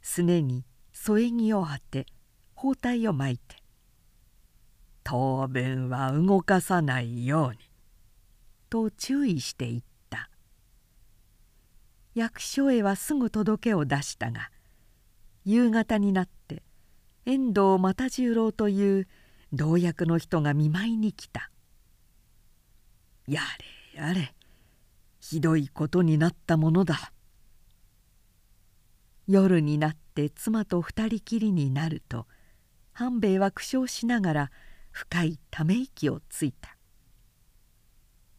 [0.02, 2.06] すねに添え木を当て
[2.56, 3.58] 包帯を巻いて
[5.04, 7.58] 「当分は動かさないように」
[8.70, 9.89] と注意していた。
[12.20, 14.52] 役所へはすぐ届けを出したが
[15.46, 16.64] 夕方になって
[17.26, 19.08] 遠藤又十郎という
[19.54, 21.50] 同役の人が見舞いに来た
[23.26, 23.42] 「や
[23.96, 24.36] れあれ
[25.22, 27.14] ひどいことになったものだ。
[29.28, 32.26] 夜になって妻と二人きりになると
[32.92, 34.52] 半兵衛は苦笑しながら
[34.92, 36.76] 深いため息をついた。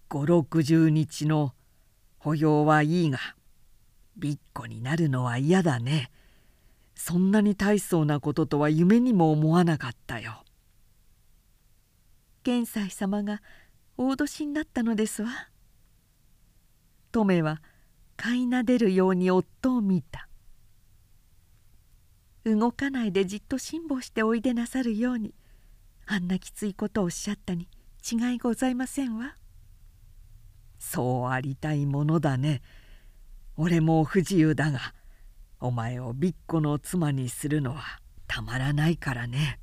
[0.08, 1.54] 五六十日の
[2.18, 3.18] 保養はいいが
[4.20, 6.10] びっこになるのは嫌だね
[6.94, 10.44] そんなに大層なこととは夢にも思わなかったよ。
[12.44, 13.40] 玄斎様が
[13.96, 15.30] 大年になったのですわ。
[17.10, 17.62] トメは
[18.16, 20.28] 飼いなでるように夫を見た
[22.44, 25.34] 動かないでじっと辛抱しておいでなさるように
[26.06, 27.68] あんなきついことをおっしゃったに
[28.10, 29.36] 違いございませんわ
[30.78, 32.62] そうありたいものだね
[33.62, 34.94] 俺も不自由だが
[35.58, 39.60] お前をびっこの妻にするのはたまらないからね。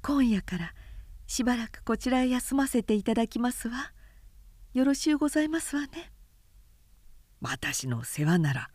[0.00, 0.74] 今夜から
[1.26, 3.92] しばらくこちらへ休ませていただきますわ。
[4.74, 6.12] よろしゅうございますわね。
[7.40, 8.70] 私の世話なら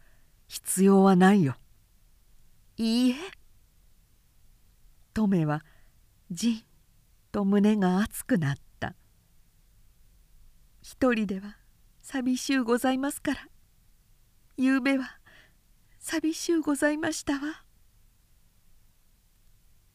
[0.49, 1.55] 必要はないよ。
[2.75, 3.15] いいえ。
[5.13, 5.63] トメは
[6.29, 6.61] じん
[7.31, 8.95] と胸が熱くなった。
[10.81, 11.55] 一人では
[12.09, 13.39] 寂しゅうございますから。
[14.55, 15.19] ゆうべは
[15.99, 17.65] 寂しゅうございましたわ。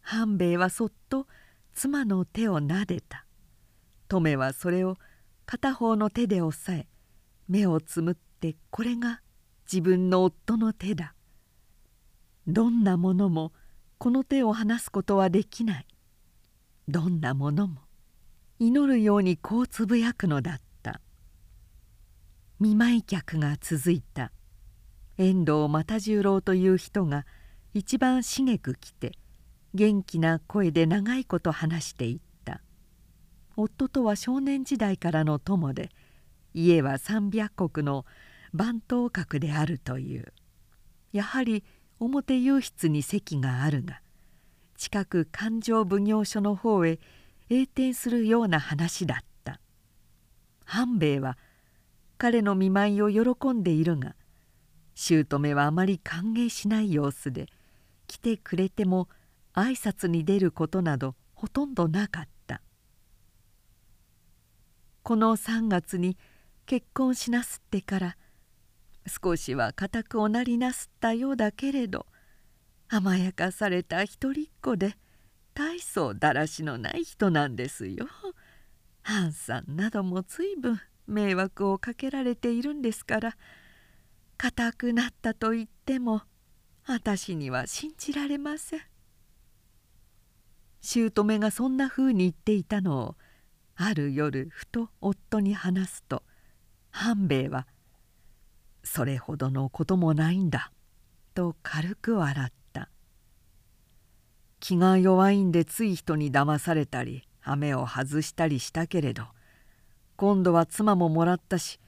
[0.03, 1.27] 半兵衛はそっと
[1.72, 3.25] 妻の手をなでた。
[4.09, 4.98] トメはそれを
[5.46, 6.87] 片方の手で押さえ
[7.48, 9.22] 目をつむってこれが
[9.64, 11.14] 自分の夫の手だ。
[12.46, 13.55] どんなものも
[13.96, 15.87] この手を離すことはできない。
[16.88, 17.81] どんなものも
[18.59, 20.71] 祈るようにこうつぶやくのだった。
[22.62, 24.31] 見舞客が続いた。
[25.18, 27.27] 遠藤又十郎という人が
[27.75, 29.18] 一番しげく来て
[29.75, 32.61] 元気な声で長いこと話していった。
[33.57, 35.90] 夫とは少年時代からの友で
[36.55, 38.07] 家は三百石の
[38.55, 40.33] 番頭閣であるという。
[41.11, 41.64] やはり
[41.98, 44.03] 表右室に席があるが
[44.77, 47.01] 近く勘定奉行所の方へ
[47.51, 49.59] 栄転するような話だった。
[50.64, 51.37] 半兵衛は
[52.22, 54.14] 彼の見舞いを喜んでいるが
[54.94, 57.48] 姑はあまり歓迎しない様子で
[58.06, 59.08] 来てくれても
[59.54, 62.62] 挨拶に出ることなどほとんどなかった
[65.02, 66.16] この3月に
[66.64, 68.16] 結婚しなすってから
[69.08, 72.06] 少しは固くおなりなすったようだけれど
[72.88, 74.96] 甘やかされた一人っ子で
[75.54, 78.06] 大層だらしのない人なんですよ。
[79.02, 80.80] ハンさんなども随分
[81.12, 83.37] 迷惑をかけられているんですから
[84.37, 86.22] 固くなったと言っても
[86.87, 88.81] 私には信じられません。
[90.83, 93.16] 姑がそんなふうに言っていたのを
[93.77, 96.25] ある夜ふと夫に話すと
[96.90, 97.66] 半兵衛は
[98.83, 100.72] 「それほどのこともないんだ」
[101.35, 102.90] と軽く笑った
[104.61, 109.29] 気が弱いんでつい人に騙されたり羽目を外したりしたけれど
[110.22, 111.80] 今度は妻ももらったし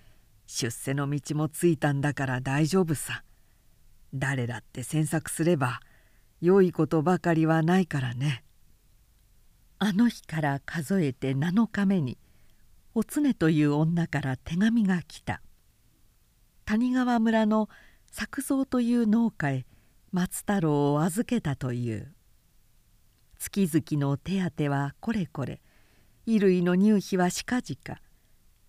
[0.48, 3.22] 出世の道もついたんだから大丈夫さ。
[4.12, 5.78] 誰だって詮索すれば
[6.40, 8.42] 良いことばかりはないからね。
[9.78, 12.18] あの日から数えて7日目に
[12.92, 15.40] おつねという女から手紙が来た。
[16.64, 17.68] 谷川村の
[18.10, 19.66] 作蔵という農家へ
[20.10, 22.12] 松太郎を預けたという。
[23.38, 25.60] 月々の手当はこれこれ。
[26.26, 28.00] 衣類の入費はしかじか。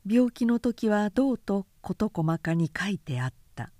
[0.07, 3.71] 病気の時はどうと事細かに書いてあった。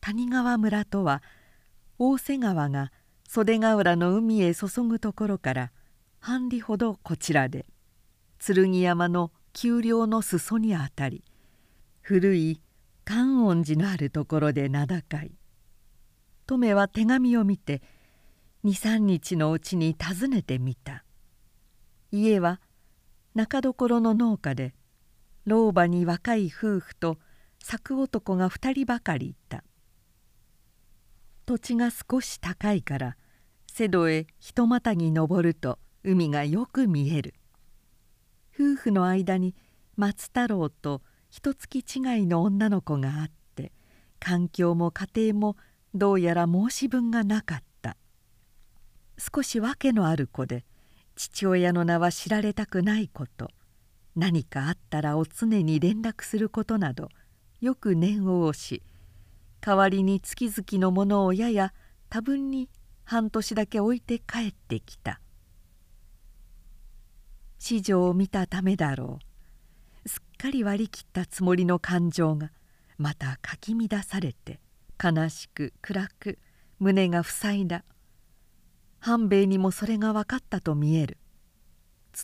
[0.00, 1.22] 谷川村とは
[1.98, 2.92] 大瀬川が
[3.28, 5.72] 袖ヶ浦の海へ注ぐところから
[6.18, 7.66] 半里ほどこちらで
[8.38, 11.24] 剣山の丘陵の裾にあたり
[12.00, 12.60] 古い
[13.04, 15.32] 観音寺のあるところで名高い。
[16.46, 17.82] トメは手紙を見て
[18.64, 21.04] 23日のうちに訪ねてみた。
[22.10, 22.60] 家は
[23.34, 24.74] 中所の農家で
[25.46, 27.18] 老婆に若い夫婦と
[27.62, 29.64] 作男が2人ばかりいた。
[31.46, 33.16] 土地が少し高いから
[33.72, 37.34] 瀬戸へひとまたぎ登ると海がよく見える。
[38.54, 39.54] 夫婦の間に
[39.96, 43.72] 松太郎と一月違いの女の子があって
[44.20, 45.56] 環境も家庭も
[45.94, 47.96] どうやら申し分がなかった。
[49.18, 50.64] 少し訳のある子で
[51.16, 53.50] 父親の名は知られたくないこと。
[54.14, 57.08] 何かあったらお常に連絡することなど
[57.62, 58.82] よく念を押し
[59.62, 61.72] 代わりに月々のものをやや
[62.10, 62.68] 多分に
[63.04, 65.20] 半年だけ置いて帰ってきた。
[67.58, 69.18] 四条を見たためだろ
[70.04, 70.08] う。
[70.08, 72.50] すっかり割り切ったつもりの感情が
[72.98, 74.60] またかき乱されて
[75.02, 76.38] 悲しく暗く
[76.80, 77.84] 胸が塞いだ。
[79.04, 81.18] 半兵衛にもそれが分かったと見える。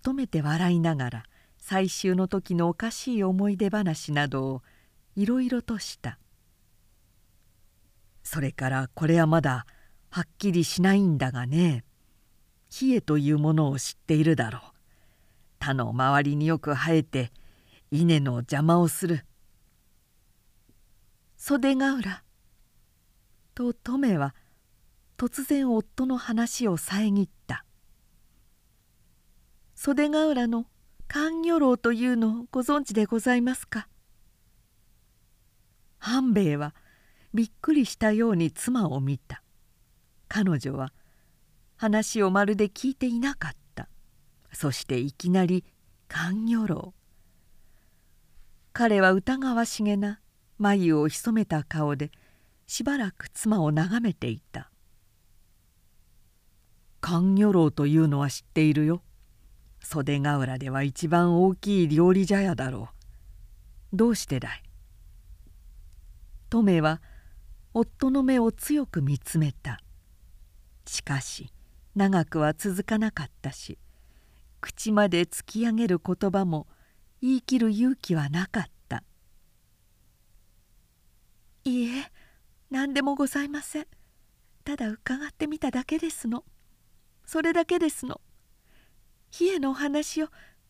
[0.04, 1.24] 努めて笑いながら
[1.58, 4.62] 最終の時のおかしい思い出話などを
[5.16, 6.20] いろいろとした。
[8.22, 9.66] それからこれはまだ
[10.08, 11.84] はっきりしないんだがね
[12.80, 14.62] 冷えというものを知っているだろう。
[15.58, 17.32] 他の周りによく生えて
[17.90, 19.24] 稲の邪魔をする。
[21.36, 22.22] 袖ヶ浦
[23.56, 24.36] とトメは
[25.18, 27.64] 突然夫の話を遮った。
[29.74, 30.66] 袖ヶ浦の
[31.08, 33.88] 勘魚楼というのをご存知でございますか?」
[35.98, 36.72] 半兵衛は
[37.34, 39.42] びっくりしたように妻を見た。
[40.28, 40.92] 彼女は
[41.76, 43.88] 話をまるで聞いていなかった。
[44.52, 45.64] そしていきなり
[46.06, 46.94] 勘魚楼。
[48.72, 50.20] 彼は疑わしげな
[50.58, 52.12] 眉を潜めた顔で
[52.68, 54.70] しばらく妻を眺めていた
[57.00, 59.02] 「勘魚楼というのは知っているよ。
[59.80, 62.88] 袖ヶ浦では一番大きい料理茶屋だろ
[63.92, 63.96] う。
[63.96, 64.62] どうしてだい?」
[66.50, 67.00] トメは
[67.74, 69.80] 夫の目を強く見つめた。
[70.86, 71.52] しかし
[71.94, 73.78] 長くは続かなかったし
[74.60, 76.66] 口まで突き上げる言葉も
[77.20, 79.04] 言い切る勇気はなかった
[81.64, 82.10] 「いいえ
[82.70, 83.86] 何でもございません。
[84.64, 86.44] ただ伺ってみただけですの。
[87.28, 88.22] それだけですの。
[89.38, 90.28] 冷えのお話を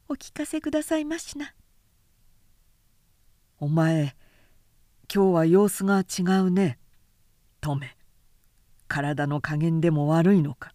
[0.08, 1.54] お聞かせくださいましな」
[3.60, 4.16] お前
[5.14, 6.80] 今日は様子が違うね。
[7.60, 7.96] トメ
[8.88, 10.74] 体の加減でも悪いのか。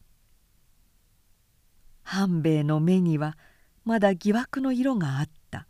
[2.04, 3.38] 半兵衛の目には
[3.84, 5.68] まだ疑惑の色があった。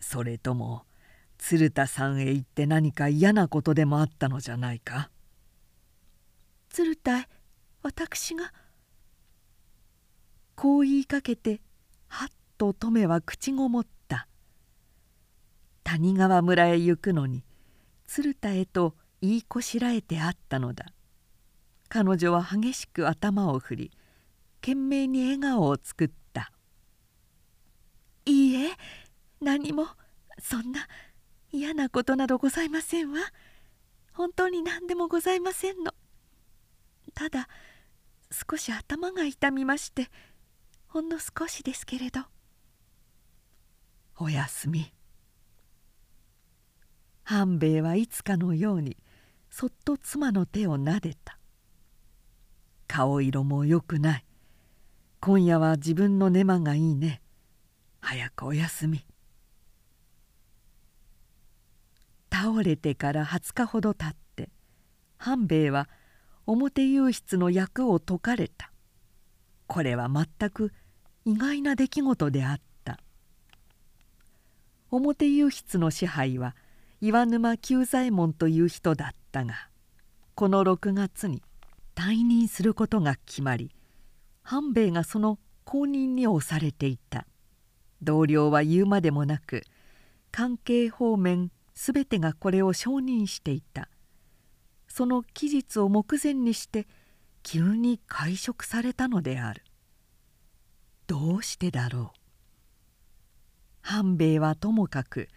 [0.00, 0.84] それとも
[1.38, 5.12] 鶴田さんへ行って何か嫌なことでもあったのじゃないか。
[6.70, 7.28] 鶴田へ
[7.80, 8.52] 私が
[10.54, 11.60] こう言いかけて
[12.08, 12.28] はっ
[12.58, 14.28] とトメは口ごもった。
[15.82, 17.44] 谷川村へ行くのに
[18.06, 20.86] 鶴田へと言いこしらえてあったのだ。
[21.88, 23.90] 彼女は激しく頭を振り
[24.60, 26.50] 懸命に笑顔を作った
[28.26, 28.72] 「いいえ
[29.40, 29.86] 何も
[30.40, 30.88] そんな
[31.52, 33.20] 嫌なことなどございませんわ。
[34.12, 35.92] 本当に何でもございませんの。
[37.14, 37.48] ただ
[38.32, 40.10] 少し頭が痛みまして
[40.94, 42.20] ほんの少しですけれど。
[44.16, 44.92] おやすみ。
[47.24, 48.96] 半兵衛はいつかのように
[49.50, 51.40] そっと妻の手をなでた。
[52.86, 54.24] 顔色もよくない。
[55.18, 57.22] 今夜は自分の寝間がいいね。
[58.00, 59.04] 早くおやすみ。
[62.32, 64.48] 倒れてから20日ほどたって
[65.16, 65.88] 半兵衛は
[66.46, 68.70] 表右室の役を解かれた。
[69.66, 70.72] これは全く
[71.26, 72.98] 意外な出来事であった。
[74.90, 76.54] 表右室の支配は
[77.00, 79.68] 岩沼久左衛門という人だったが
[80.34, 81.42] この6月に
[81.94, 83.70] 退任することが決まり
[84.42, 87.26] 半兵衛がその後任に押されていた。
[88.02, 89.64] 同僚は言うまでもなく
[90.30, 93.88] 関係方面全てがこれを承認していた。
[94.88, 96.86] その期日を目前にして
[97.42, 99.62] 急に会食されたのである。
[101.06, 102.18] どうしてだろう。
[103.82, 105.28] 半兵衛はともかく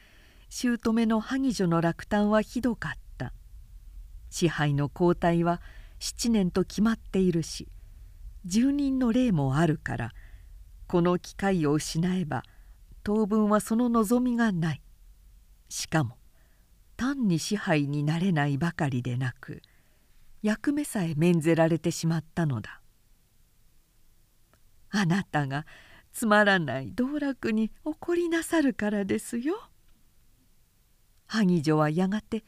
[0.49, 3.33] 姑の萩女の落胆はひどかった。
[4.29, 5.61] 支配の交代は
[5.99, 7.67] 7年と決まっているし
[8.45, 10.11] 住人の例もあるから
[10.87, 12.43] この機会を失えば
[13.03, 14.81] 当分はその望みがない。
[15.69, 16.17] しかも
[16.95, 19.61] 単に支配になれないばかりでなく
[20.41, 22.76] 役目さえ免ぜられてしまったのだ。
[24.89, 25.65] あなたが
[26.11, 29.55] つまらない道楽に怒りなさるからですよ。
[31.27, 32.43] 萩女はやがて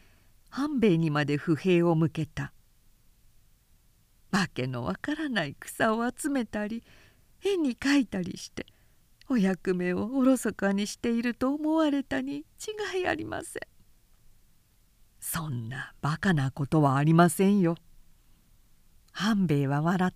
[0.49, 2.53] 半兵衛にまで不平を向けた。
[4.31, 6.83] わけのわからない草を集めたり
[7.43, 8.65] 絵に描いたりして
[9.27, 12.45] お役目をおろそかにしていると思われたに
[12.95, 13.61] 違いありません。
[15.19, 17.75] そんなバカなことはありませんよ。
[19.11, 20.13] 半兵衛は笑っ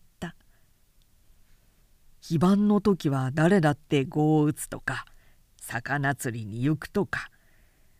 [2.26, 5.03] 非番の時は誰だって碁を打つとか
[5.59, 7.30] 魚釣りに行くとか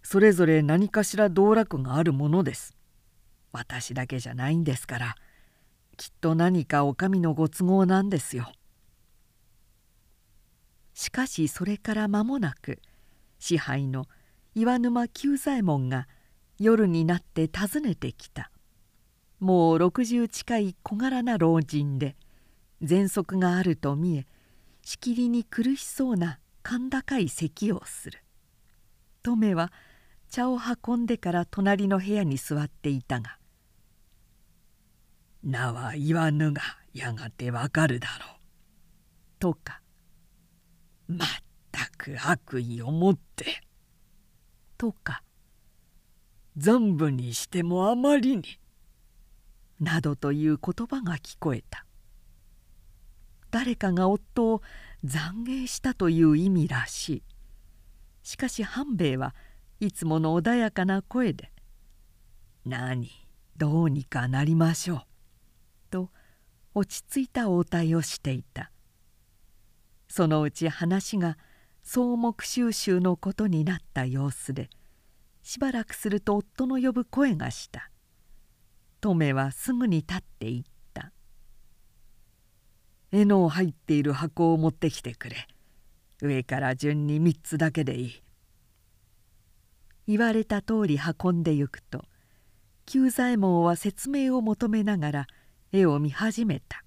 [0.01, 2.74] それぞれ何かしら道楽があるものです。
[3.51, 5.15] 私だけじゃないんですから
[5.97, 8.49] きっと何かお上のご都合なんですよ。
[10.93, 12.80] しかしそれから間もなく
[13.39, 14.05] 支配の
[14.55, 16.07] 岩沼久左衛門が
[16.57, 18.51] 夜になって訪ねてきた
[19.41, 22.15] もう60近い小柄な老人で
[22.84, 24.27] 喘息があると見え
[24.81, 28.19] しきりに苦しそうな甲高い咳をする。
[29.21, 29.71] トメは
[30.29, 33.38] 茶を運んでから隣の部屋に座っていたが
[35.43, 36.61] 「名は言わぬが
[36.93, 38.39] やがてわかるだろう」
[39.39, 39.81] とか
[41.07, 41.27] 「まっ
[41.71, 43.63] たく悪意を持って」
[44.77, 45.23] とか
[46.57, 48.43] 「残部にしてもあまりに」
[49.79, 51.82] などという言葉が聞こえた。
[53.53, 54.61] 誰かが夫を
[55.05, 57.23] 懺悔したという意味らしい。
[58.23, 59.35] しかし半兵衛は
[59.79, 61.51] いつもの穏やかな声で
[62.65, 63.11] 「何
[63.55, 65.01] どうにかなりましょう」
[65.91, 66.09] と
[66.73, 68.71] 落ち着いた応対をしていた。
[70.07, 71.37] そのうち話が
[71.83, 74.71] 草木収集のことになった様子で
[75.43, 77.91] しばらくすると夫の呼ぶ声がした。
[78.99, 80.71] トメはすぐに立っていった
[83.14, 85.47] 「絵の入っている箱を持ってきてくれ。
[86.20, 88.24] 上から順に3つだけでいい」
[90.07, 92.03] 言われた通り運んでゆくと
[92.86, 95.28] 久左衛門は説明を求めながら
[95.72, 96.84] 絵を見始めた。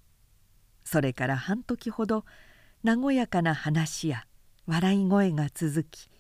[0.85, 2.25] それから半時ほど
[2.85, 4.27] 和やかな話や
[4.67, 6.11] 笑い声が続き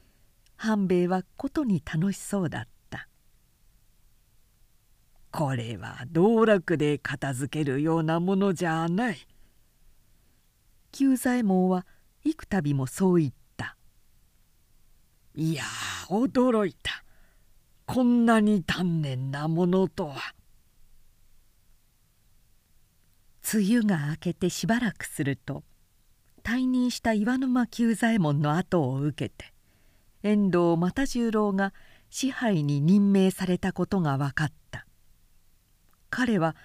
[0.57, 3.09] 半兵衛はことに楽しそうだった
[5.31, 9.19] 「これは道楽で片付けるようなものじゃない」
[10.97, 11.85] 久左衛門は
[12.25, 13.77] 幾度もそう言った
[15.37, 15.63] 「いや
[16.09, 17.05] 驚いた。
[17.85, 20.35] こんなに丹念なものとは」
[23.53, 25.65] 梅雨が明けてしばらくすると
[26.43, 29.53] 退任した岩沼久左衛門の後を受けて
[30.23, 31.75] 遠藤又十郎が
[32.09, 34.87] 支配に任命されたことが分かった。
[36.09, 36.57] 彼は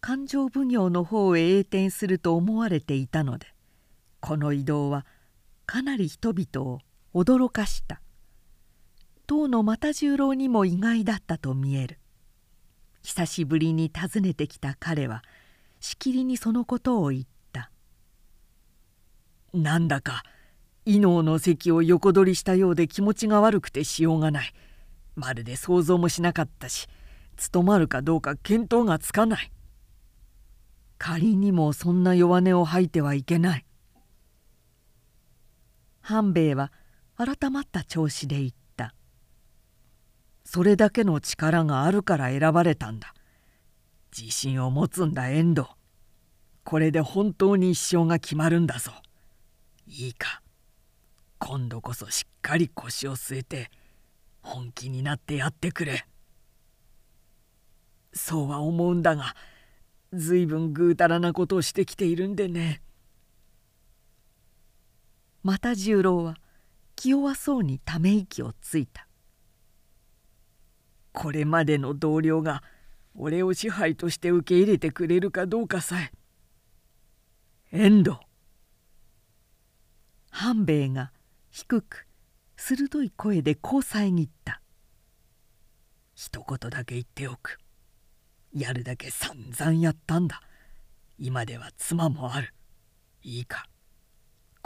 [0.00, 3.54] 勘定奉行の方へ栄転すると思われていたので
[4.26, 5.06] この移動は
[5.66, 6.80] かなり人々を
[7.14, 8.00] 驚かした。
[9.28, 12.00] 当の又十郎にも意外だったと見える。
[13.04, 15.22] 久しぶりに訪ねてきた彼は
[15.78, 17.70] しきりにそのことを言った
[19.54, 20.24] 「なんだか
[20.84, 24.52] 伊能の席を横取りしたようで気持ちが悪くてしようがない。
[25.14, 26.88] まるで想像もしなかったし
[27.36, 29.52] 務まるかどうか見当がつかない。
[30.98, 33.65] 仮にもそんな弱音を吐いてはいけない」
[36.06, 36.70] 半兵衛は
[37.16, 38.94] 改まった調子で言った
[40.46, 43.12] 「それだけの力があるから選ばれたんだ。
[44.16, 45.66] 自信を持つんだ遠藤。
[46.62, 48.92] これで本当に一生が決まるんだぞ。
[49.88, 50.42] いいか。
[51.40, 53.70] 今度こそしっかり腰を据えて
[54.40, 56.06] 本気になってやってくれ。
[58.12, 59.34] そうは思うんだが
[60.12, 62.80] ずいぶんぐうたらなことをしてきているんでね。
[65.46, 66.34] また十郎は
[66.96, 69.06] 気弱そうにため息をついた。
[71.12, 72.64] これまでの同僚が
[73.14, 76.10] 俺を支配として受け入れてくれるかどうかさえ。
[77.70, 78.16] 遠藤。
[80.30, 81.12] 半兵衛が
[81.52, 82.08] 低く
[82.56, 84.60] 鋭い声でこう遮った。
[86.16, 87.60] 一言だけ言っておく。
[88.52, 90.42] やるだけ散々やったんだ。
[91.20, 92.52] 今では妻もある。
[93.22, 93.68] いいか。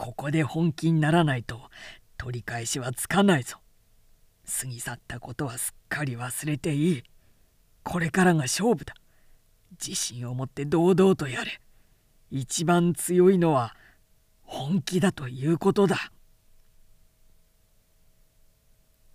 [0.00, 1.60] ここで本気にならないと
[2.16, 3.58] 取り返しはつかないぞ。
[4.46, 7.02] 過ぎ去ったことはすっかり忘れていい。
[7.82, 8.94] これからが勝負だ。
[9.72, 11.60] 自信を持って堂々とやれ。
[12.30, 13.76] 一番強いのは
[14.42, 16.10] 本気だということだ。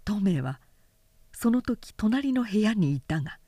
[0.04, 0.60] トメは
[1.34, 3.40] その時隣の部屋にいたが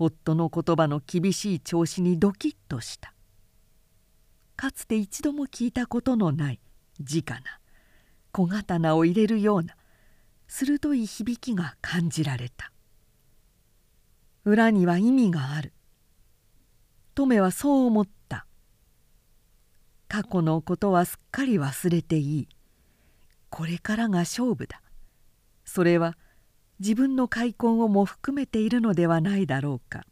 [0.00, 3.14] 夫の言葉の厳しい調子にドキッとした。
[4.58, 6.58] かつて一度も聞いたことのない
[6.98, 7.60] 直な。
[8.32, 9.76] 小刀を入れるような
[10.48, 12.72] 鋭い響きが感じられた。
[14.44, 15.72] 裏には意味がある。
[17.14, 18.46] トメはそう思った。
[20.08, 22.48] 過去のことはすっかり忘れていい。
[23.50, 24.82] これからが勝負だ。
[25.64, 26.18] それは
[26.80, 30.04] 自分の開墾をも含めているのではないだろうか。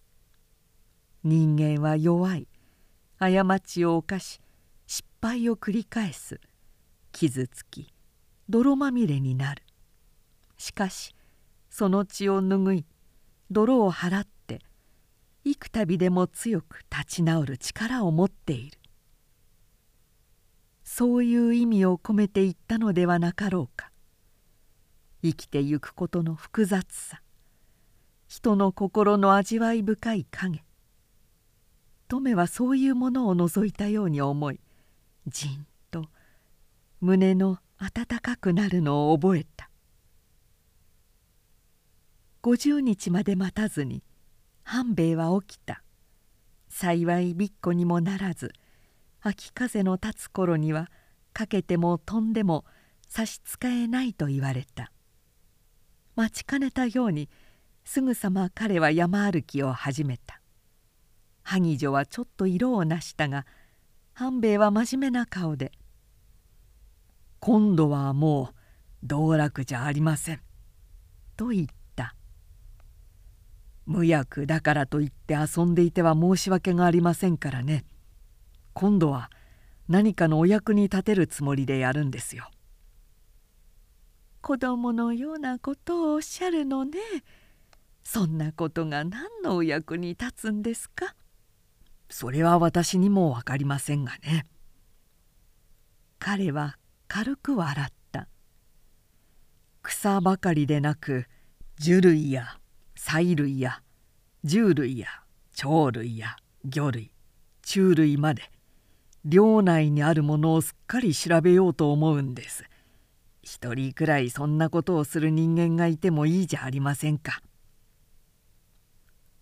[1.24, 2.46] 人間は弱い。
[3.18, 4.40] 過ちを犯し
[4.86, 6.38] 失敗を繰り返す。
[7.12, 7.92] 傷つき
[8.48, 9.62] 泥まみれになる。
[10.58, 11.14] しかし
[11.70, 12.86] その血を拭い
[13.50, 14.60] 泥を払って
[15.44, 18.78] 幾度でも強く立ち直る力を持っている。
[20.84, 23.90] そういう意味を込めて言ったのではなかろうか。
[25.22, 27.20] 生きてゆくことの複雑さ
[28.28, 30.62] 人の心の味わい深い影
[32.08, 34.60] トメはそういうものを覗いたように思い
[35.26, 36.04] じんと
[37.00, 39.68] 胸の温かくなるのを覚えた。
[42.42, 44.04] 50日まで待たずに
[44.62, 45.82] 半兵衛は起きた。
[46.68, 48.52] 幸いびっこにもならず
[49.20, 50.88] 秋風の立つ頃には
[51.32, 52.64] かけても飛んでも
[53.08, 54.92] 差し支えないと言われた。
[56.14, 57.28] 待ちかねたように
[57.84, 60.40] すぐさま彼は山歩きを始めた。
[61.48, 63.46] 萩女はちょっと色をなしたが
[64.14, 65.70] 半兵衛は真面目な顔で
[67.38, 68.54] 「今度はもう
[69.06, 70.40] 道楽じゃありません」
[71.36, 72.16] と言った。
[73.84, 77.84] 無役だからといって遊んでいては申し訳がありませんからね。
[78.72, 79.30] 今度は
[79.86, 82.50] 何かのお役に立てるつもりでやるんですよ。
[84.42, 86.98] 子供のようなことをおっしゃるのね。
[88.02, 91.14] そんなことが何のお役に立つんですか？
[92.08, 94.46] それは私にも分かりませんがね。
[96.18, 96.78] 彼は
[97.08, 98.28] 軽く笑った。
[99.82, 101.26] 草ばかりでなく
[101.78, 102.58] 樹類や
[102.94, 103.82] 菜類や
[104.42, 105.08] 獣類や
[105.56, 107.10] 鳥類や魚類
[107.62, 108.50] 虫類まで
[109.24, 112.64] 領内にあるものをすっかり調べようと思うんです。
[113.42, 117.40] 一人くらいそんなことをする人間がいてもいいじゃありませんか。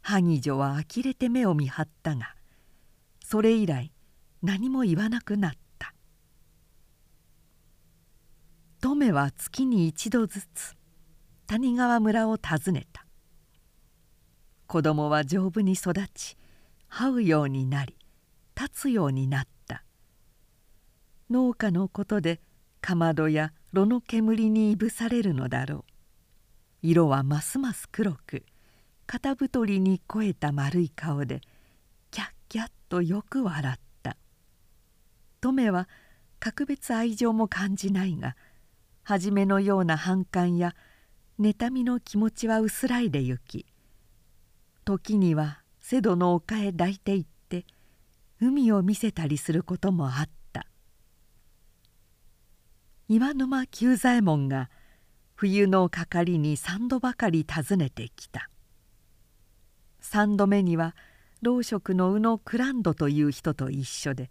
[0.03, 2.34] 萩女は呆れて目を見張ったが
[3.25, 3.91] それ以来
[4.43, 5.95] 何も言わなくなった。
[8.83, 10.77] トメは月に一度ずつ
[11.47, 13.07] 谷川村を訪ねた。
[14.67, 16.37] 子供は丈夫に育ち
[16.91, 17.97] 這うようになり
[18.55, 19.85] 立つようになった。
[21.31, 22.43] 農家のことで
[22.83, 25.85] かまどや炉の煙にいぶされるのだろう。
[26.83, 28.45] 色はますます黒く
[29.07, 31.41] 肩太りに肥えた丸い顔で
[32.89, 34.17] とよく笑った。
[35.41, 35.89] トメは
[36.39, 38.37] 格別愛情も感じないが
[39.03, 40.75] 初めのような反感や
[41.39, 43.67] 妬みの気持ちは薄らいでゆき
[44.85, 47.67] 時には瀬戸の丘へ抱いて行って
[48.41, 50.67] 海を見せたりすることもあった。
[53.09, 54.71] 岩沼久左衛門が
[55.35, 58.49] 冬の係に3度ばかり訪ねてきた。
[60.03, 60.95] 3度目には
[61.45, 64.29] 老職の宇野クランドという人と一緒で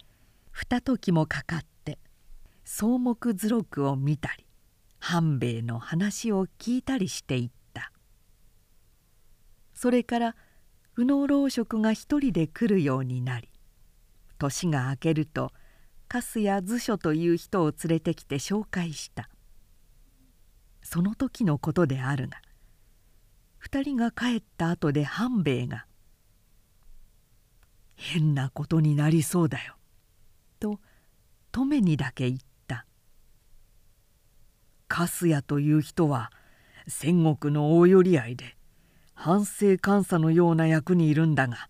[0.50, 2.00] 二時もかかって
[2.64, 4.44] 草木図録を見たり
[4.98, 7.92] 半兵衛の話を聞いたりしていった。
[9.74, 10.36] それから
[10.96, 13.48] 宇野老職が一人で来るようになり
[14.38, 15.52] 年が明けると
[16.08, 19.30] 「粕谷図書という人を連れてきて紹介した。
[20.82, 22.42] その時のことであるが
[23.62, 25.86] 2人が帰った後で半兵衛が
[27.96, 29.76] 「変なことになりそうだよ」
[30.60, 30.80] と
[31.52, 32.86] 止めにだけ言った。
[34.88, 36.30] 粕谷という人は
[36.86, 38.56] 戦国の大寄合いで
[39.14, 41.68] 反省監査のような役にいるんだが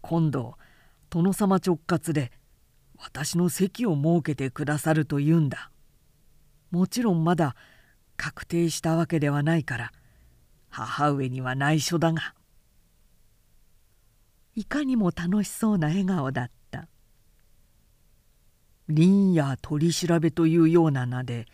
[0.00, 0.56] 今度
[1.10, 2.30] 殿様直轄で
[2.96, 5.70] 私の席を設けてくださると言うんだ。
[6.70, 7.56] もちろんまだ
[8.16, 9.92] 確定したわけではないから
[10.68, 12.34] 母上には内緒だが。
[14.58, 16.88] いかにも楽しそうな笑顔だった。
[18.88, 21.46] 林や取り調べというような名で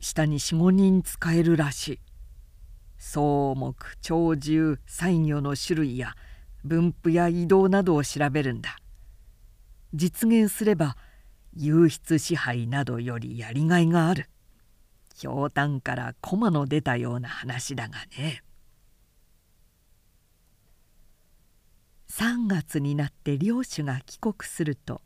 [0.00, 2.00] 下に45人使えるらしい。
[2.98, 3.20] 草
[3.54, 6.16] 木鳥獣歳魚の種類や
[6.64, 8.78] 分布や移動などを調べるんだ。
[9.94, 10.96] 実現すれば
[11.54, 14.28] 優出支配などよりやりがいがある。
[15.14, 18.42] ひょうたんから駒の出たような話だがね。
[22.10, 25.00] 3月になって領主が帰国すると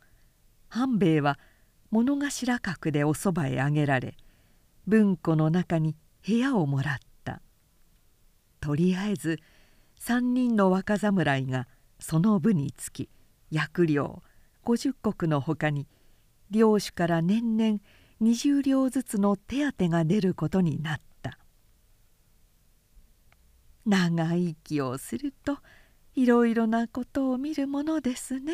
[0.69, 1.37] 半兵衛は
[1.91, 4.17] 物頭閣でおそばへあげられ
[4.87, 5.95] 文庫の中に
[6.27, 7.41] 部屋をもらった。
[8.59, 9.39] とりあえず
[9.99, 11.67] 3人の若侍が
[11.99, 13.09] その部につき
[13.51, 14.23] 役領
[14.65, 15.87] 50石のほかに
[16.49, 17.79] 領主から年々
[18.21, 21.37] 20両ずつの手当が出ることになった。
[23.85, 25.59] 長生きをすると
[26.15, 28.53] いろいろなことを見るものですね。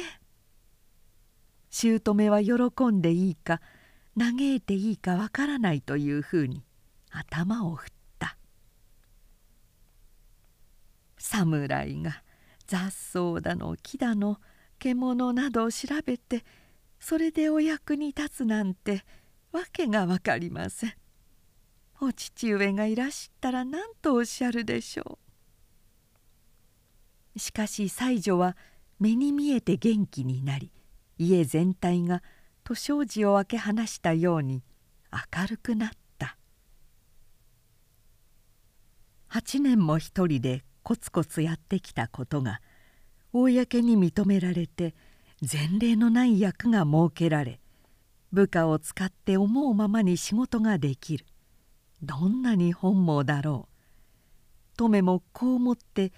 [1.69, 3.61] 姑は喜んでいいか
[4.17, 6.65] 嘆いていいかわからないというふうに
[7.11, 8.37] 頭を振った。
[11.17, 12.23] 侍が
[12.67, 14.39] 雑草だの木だの
[14.79, 16.43] 獣などを調べて
[16.99, 19.05] それでお役に立つなんて
[19.51, 20.93] わけが分かりません。
[22.01, 25.30] お父上がいらしたら何とおっしゃるでしょう。
[27.37, 28.57] しかし妻女は
[28.99, 30.71] 目に見えて元気になり
[31.17, 32.21] 家全体が
[32.65, 34.63] 図障子を開け放したように
[35.11, 36.37] 明るくなった。
[39.29, 42.59] 8年も一人でコツコツやってきたことが
[43.33, 44.93] 公に認められて
[45.41, 47.61] 前例のない役が設けられ
[48.33, 51.25] 部下を使って思うままに仕事ができる。
[52.01, 54.77] どんなに本望だろう。
[54.77, 56.11] トメもこう思って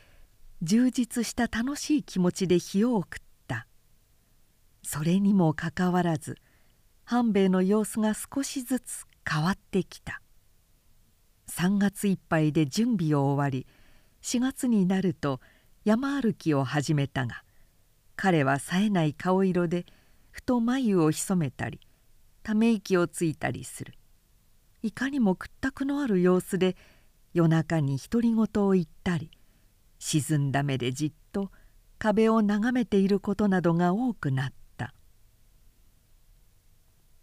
[0.66, 3.68] 充実した楽しい気持ちで日を送った。
[4.82, 6.38] それにもかかわらず
[7.04, 10.22] 半兵衛の様子が少しずつ変わってきた。
[11.50, 13.68] 3月いっぱいで準備を終わり
[14.22, 15.42] 4月になると
[15.84, 17.44] 山歩きを始めたが
[18.16, 19.86] 彼は冴えない顔色で
[20.32, 21.82] ふと眉を潜めたり
[22.42, 23.96] ため息をついたりする。
[24.82, 26.78] いかにも屈託のある様子で
[27.34, 29.30] 夜中に独り言を言ったり
[30.06, 31.50] 沈んだ目でじっと
[31.98, 34.94] 壁を眺めていることなどが多くなった。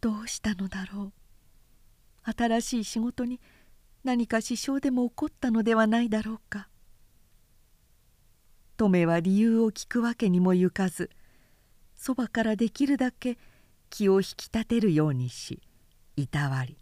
[0.01, 1.12] どうしたのだろ
[2.24, 2.33] う。
[2.33, 3.39] 新しい仕事に
[4.03, 6.68] 何か支障でも起こったのではないだろうか。
[8.78, 11.11] トメは理由を聞くわけにもゆかず
[11.95, 13.37] そばからできるだけ
[13.91, 15.61] 気を引き立てるようにし
[16.16, 16.78] いたわり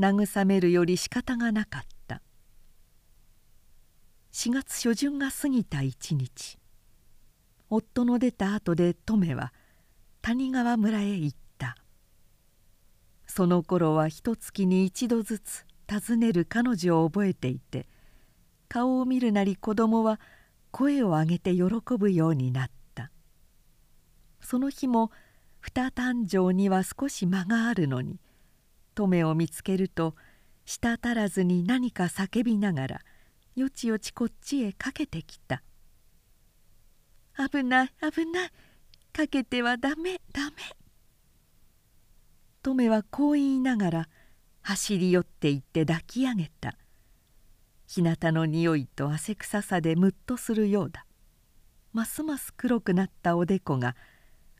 [0.00, 1.91] 慰めるより仕方がなかった。
[4.32, 6.58] 4月初旬が過ぎた一日。
[7.68, 9.52] 夫の出た後でトメは
[10.22, 11.76] 谷川村へ行った。
[13.26, 17.86] その頃は一月に一度ずつ訪ねる彼女を覚えていて
[18.68, 20.18] 顔を見るなり子供は
[20.70, 21.64] 声を上げて喜
[21.98, 23.10] ぶようになった。
[24.40, 25.10] その日も
[25.60, 28.18] 二誕生には少し間があるのに
[28.94, 30.14] トメを見つけると
[30.64, 33.00] 舌足らずに何か叫びながら
[33.54, 35.62] よちよちこっちへかけてきた
[37.36, 38.50] 「危ない危ない。
[39.12, 40.56] かけてはダメダメ」
[42.62, 44.08] トメはこう言いながら
[44.62, 46.78] 走り寄っていって抱き上げた。
[47.86, 51.04] 日向の匂いと汗臭さでムッとするようだ。
[51.92, 53.96] ますます黒くなったおでこが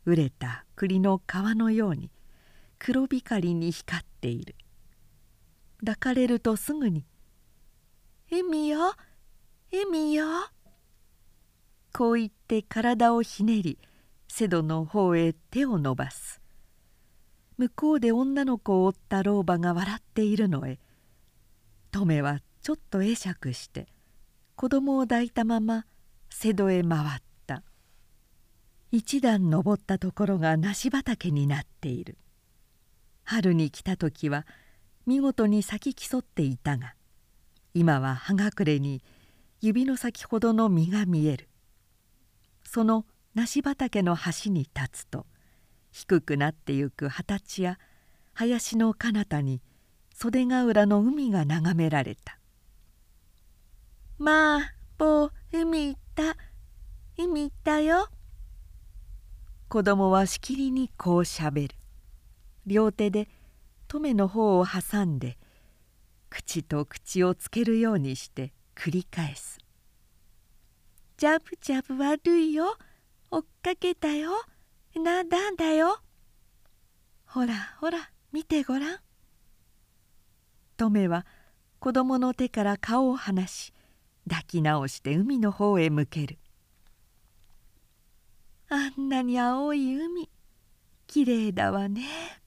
[0.05, 2.11] 熟れた栗の皮のように
[2.77, 4.55] 黒光りに光っている。
[5.79, 7.07] 抱かれるとすぐに
[8.35, 8.95] 「エミよ
[9.71, 10.25] エミよ」
[11.93, 13.77] こう言って体をひねり
[14.27, 16.41] 瀬戸の方へ手を伸ばす。
[17.59, 20.79] 向こうで女の子を追った老婆が笑っているのへ。
[21.91, 23.87] トメはちょっと会釈して
[24.55, 25.85] 子供を抱いたまま
[26.31, 27.61] 瀬戸へ回った。
[28.91, 32.17] 一段登ったところが梨畑になっている。
[33.25, 34.47] 春に来た時は
[35.05, 36.95] 見事に咲き競っていたが
[37.73, 39.01] 今は葉隠れに
[39.61, 41.49] 指の先ほどの実が見える。
[42.63, 45.25] その梨畑の端に立つと
[45.91, 47.79] 低くなってゆく二十歳や
[48.33, 49.61] 林の彼方に
[50.13, 52.39] 袖ヶ浦の海が眺められた
[54.17, 56.35] 「まあぼう海行った
[57.17, 58.09] 海行ったよ」
[59.69, 61.75] 子供はしきりにこうしゃべる。
[62.65, 63.27] 両手で
[63.87, 65.37] 留めの方を挟んで
[66.33, 69.59] 口と口をつけるようにして繰り返す
[71.15, 72.75] 「ジャブジャブ悪いよ。
[73.29, 74.31] 追っかけたよ」
[74.97, 76.01] なんだんだよ。
[77.27, 78.99] ほらほら見てごらん」
[80.75, 81.27] トメは
[81.77, 83.71] 子供の手から顔を離し
[84.27, 86.39] 抱き直して海の方へ向ける
[88.69, 90.31] 「あんなに青い海。
[91.05, 92.41] きれいだわね」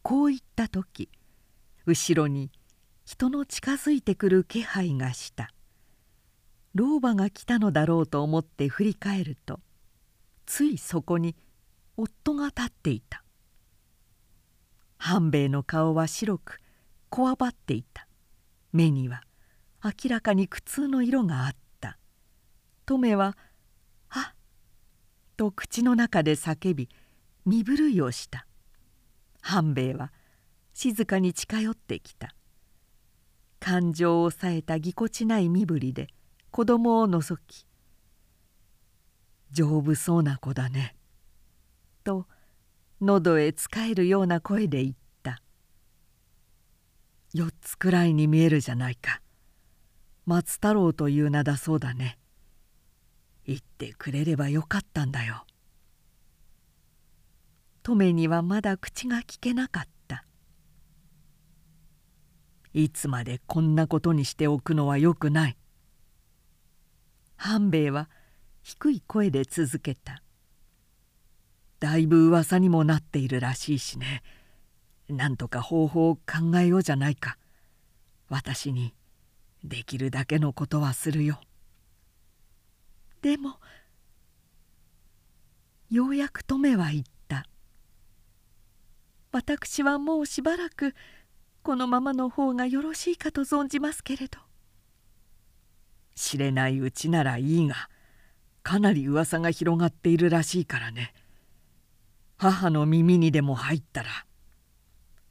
[0.00, 1.10] こう言った時
[1.86, 2.50] 後ろに
[3.04, 5.50] 人の近づいてくる気配がした。
[6.74, 9.60] 老婆が来たのだろうと思って振り返ると
[10.46, 11.36] ついそこに
[11.96, 13.22] 夫が立っていた。
[14.96, 16.60] 半兵衛の顔は白く
[17.10, 18.08] こわばっていた。
[18.72, 19.22] 目には
[19.84, 21.98] 明らかに苦痛の色があった。
[22.86, 23.36] トメは
[24.08, 24.36] 「あっ」
[25.36, 26.88] と口の中で叫び
[27.44, 28.46] 身震いをした。
[29.42, 30.10] 半兵衛は
[30.74, 32.34] 静かに近寄ってきた。
[33.60, 36.08] 感情を抑えたぎこちない身振りで
[36.50, 37.66] 子供を覗き
[39.50, 40.94] 丈夫そうな子だね」
[42.04, 42.26] と
[43.00, 45.40] 喉へつかえるような声で言った
[47.34, 49.22] 「4つくらいに見えるじゃないか。
[50.26, 52.18] 松太郎という名だそうだね。
[53.46, 55.46] 言ってくれればよかったんだよ」
[57.82, 59.93] トメにはまだ口が聞けなかった。
[62.74, 65.56] いつまでこんなことにしておくのはよくない。
[67.36, 68.10] 半兵衛は
[68.62, 70.22] 低い声で続けた
[71.78, 74.22] 「だいぶ噂にもなっているらしいしね。
[75.08, 77.38] なんとか方法を考えようじゃないか。
[78.28, 78.94] 私に
[79.62, 81.40] できるだけのことはするよ」
[83.22, 83.60] でも
[85.90, 87.46] ようやく止めは言った
[89.30, 90.94] 「私はもうしばらく
[91.64, 94.38] このままの方がよろしいかと存じますけれど」
[96.14, 97.88] 知れないうちならいいが
[98.62, 101.12] かなり噂が広がっているらしいからね。
[102.36, 104.10] 母の耳にでも入ったら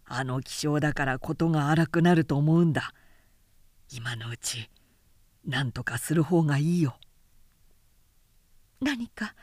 [0.05, 2.93] あの気性だからことが荒くなると思うんだ。
[3.91, 4.69] 今のうち
[5.45, 6.97] 何とかする方がいいよ。
[8.81, 9.35] 何か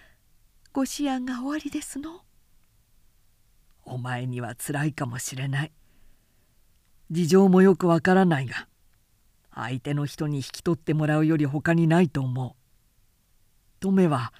[0.72, 2.24] ご思案が終わりですの？
[3.84, 5.72] お前にはつらいかもしれない
[7.11, 8.69] 事情もよくわからないが
[9.53, 13.81] 相手の人に引き取ってもらうより他にないと思う。
[13.81, 14.33] とめは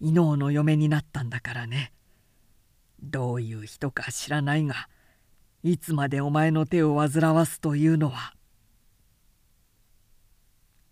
[0.00, 1.92] 伊能の嫁になったんだからね。
[3.02, 4.88] どういう人か知らないが
[5.62, 8.34] いつまでお前の手を煩わすというのは。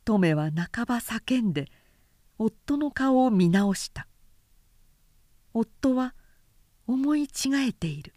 [0.04, 1.66] トメは半ば叫んで
[2.38, 4.08] 夫の顔を見直した。
[5.52, 6.14] 夫は
[6.86, 7.28] 思い違
[7.68, 8.14] えている。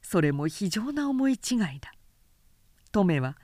[0.00, 1.95] それも非常な思い違いだ。
[2.96, 3.36] トメは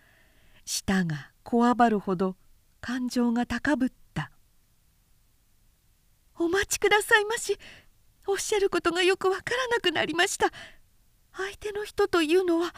[0.65, 2.37] 舌がこわばるほど
[2.81, 4.31] 感情が高ぶった
[6.41, 7.59] 「お待ちくださいまし。
[8.27, 10.51] おっしゃることがよくわからなくなりました。
[11.35, 12.75] 相手の人というのは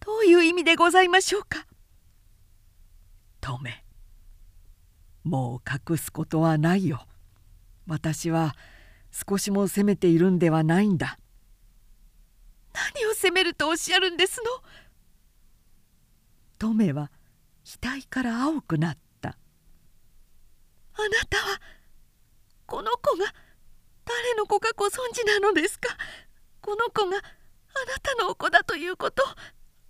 [0.00, 1.68] どういう意味でございましょうか」
[3.40, 3.84] トメ
[5.22, 7.06] もう隠すことはないよ。
[7.86, 8.56] 私は
[9.12, 11.20] 少しも責めているんではないんだ。
[12.72, 14.87] 何を責めるとおっしゃるんですの
[16.58, 17.10] トメは
[17.80, 19.30] 額から青くなった。
[19.30, 19.32] あ
[21.02, 21.60] なたは
[22.66, 23.26] この子が
[24.04, 25.96] 誰の子かご存知なのですか？
[26.60, 27.24] この子があな
[28.02, 29.22] たのお子だということ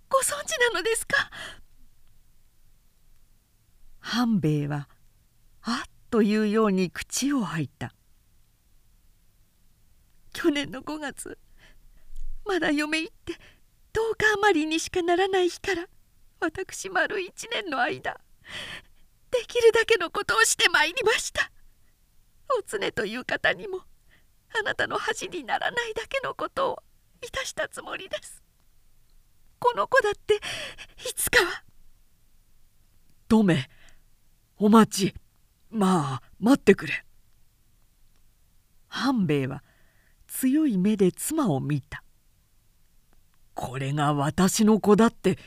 [0.09, 1.31] ご存知なのですか？
[3.99, 4.87] 半兵衛は
[5.63, 7.93] あっというように口を吐いた。
[10.31, 11.37] 去年の5月
[12.45, 13.37] まだ嫁行って10
[14.17, 15.87] 日余りにしかならない日から
[16.39, 18.19] 私丸1年の間
[19.31, 21.51] できるだけのことをしてまいりました。
[22.57, 23.81] おつねという方にも
[24.59, 26.83] あなたの恥にならないだけのことを
[27.21, 28.41] いたしたつもりです。
[29.59, 31.63] この子だっていつかは。
[33.27, 33.69] トメ
[34.57, 35.13] お待ち。
[35.69, 37.05] まあ待ってくれ。
[38.87, 39.63] 半兵衛は
[40.27, 42.03] 強い目で妻を見た。
[43.53, 45.37] これが私の子だって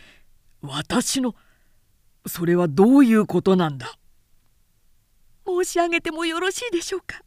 [0.63, 1.35] 私の。
[2.27, 3.99] それはどういうことなんだ？
[5.45, 7.23] 申し上げてもよろしいでしょうか？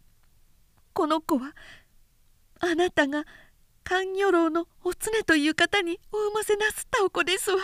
[0.94, 1.54] この子は
[2.62, 3.26] あなたが
[3.84, 7.58] 勘魚楼のおつねという方にお産ませなすったお子ですわ。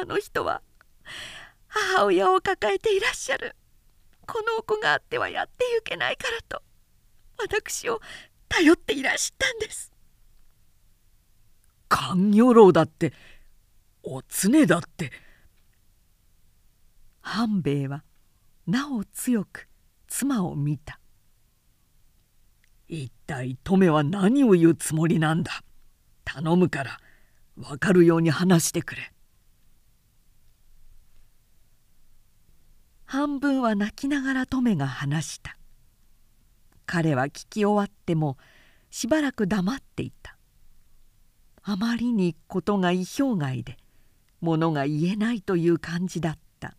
[0.00, 0.62] あの人は
[1.66, 3.56] 母親を抱えていらっしゃる。
[4.26, 6.62] このお子があってはやってゆけないからと。
[7.40, 8.00] 私を
[8.48, 9.92] 頼っていらっしゃったんです。
[11.88, 13.12] 勘魚楼だって
[14.10, 15.12] おつねだって。
[17.20, 18.04] 半兵衛は
[18.66, 19.68] なお強く
[20.06, 20.98] 妻を見た。
[22.88, 25.62] 一体トメは何を言うつもりなんだ。
[26.24, 26.98] 頼むから
[27.54, 29.12] 分かるように話してくれ。
[33.04, 35.58] 半分は泣きながらトメが話した。
[36.86, 38.38] 彼は聞き終わっても
[38.88, 40.38] しばらく黙っていた。
[41.62, 43.76] あまりにことが意表外で
[44.40, 46.74] ものが言えないという感じだった。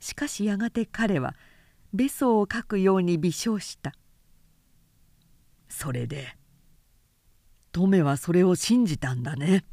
[0.00, 1.34] しかしやがて彼は
[1.92, 3.94] べそをかくように微笑した。
[5.68, 6.36] それで
[7.72, 9.64] トメはそれを信じたんだね。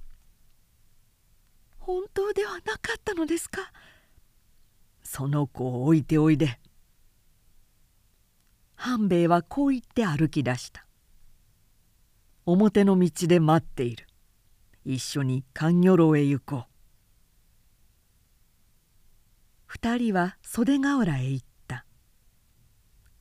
[1.78, 3.72] 本当ではなかったのですか？
[5.04, 6.60] その子を置いておいで。
[8.76, 10.86] 半兵衛はこう言って歩き出した。
[12.46, 14.08] 表の道で待っている。
[14.86, 16.71] 一緒に勘魚楼へ行こう。
[19.74, 21.86] 二人は袖ヶ浦へ行った。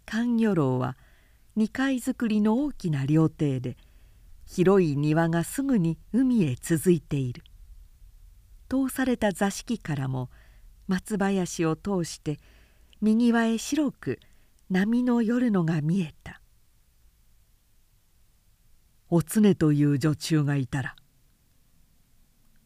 [0.05, 0.97] 勘魚楼は
[1.55, 3.77] 二階造りの大きな料亭で
[4.47, 7.45] 広い庭がすぐに海へ続いている。
[8.69, 10.29] 通された座敷からも
[10.89, 12.41] 松林を通して
[13.01, 14.19] 右輪へ白く
[14.71, 16.43] 波の夜のが見えた。
[19.09, 20.97] おつねという女中がいたら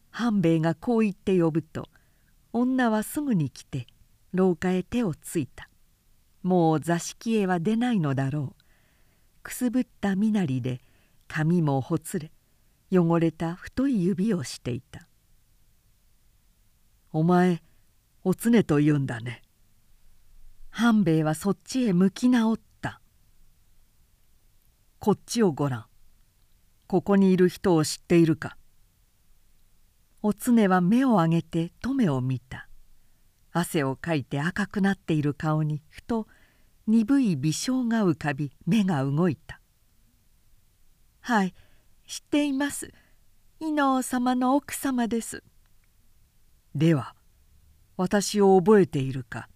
[0.09, 1.87] 半兵衛がこう言って呼ぶと
[2.57, 3.85] 女はすぐに来て
[4.31, 5.69] 廊下へ手をついた。
[6.41, 8.63] もう座敷へは出ないのだろう。
[9.43, 10.79] くすぶった身なりで
[11.27, 12.31] 髪もほつれ
[12.89, 15.09] 汚れた太い指をしていた
[17.11, 17.61] 「お前
[18.23, 19.41] おつねと言うんだね。
[20.69, 23.01] 半兵衛はそっちへ向き直った。
[24.99, 25.85] こっちをごらん
[26.87, 28.55] ここにいる人を知っているか。
[30.27, 32.67] おつねは目を上げてトメを見た。
[33.51, 36.25] 汗をかいて赤くなっている顔にふと
[36.87, 39.61] 鈍い微笑が浮かび目が動いた
[41.21, 41.53] 「はい
[42.07, 42.91] 知っています。
[43.59, 45.43] 伊能様の奥様です」
[46.73, 47.13] では
[47.95, 49.47] 私を覚えているか。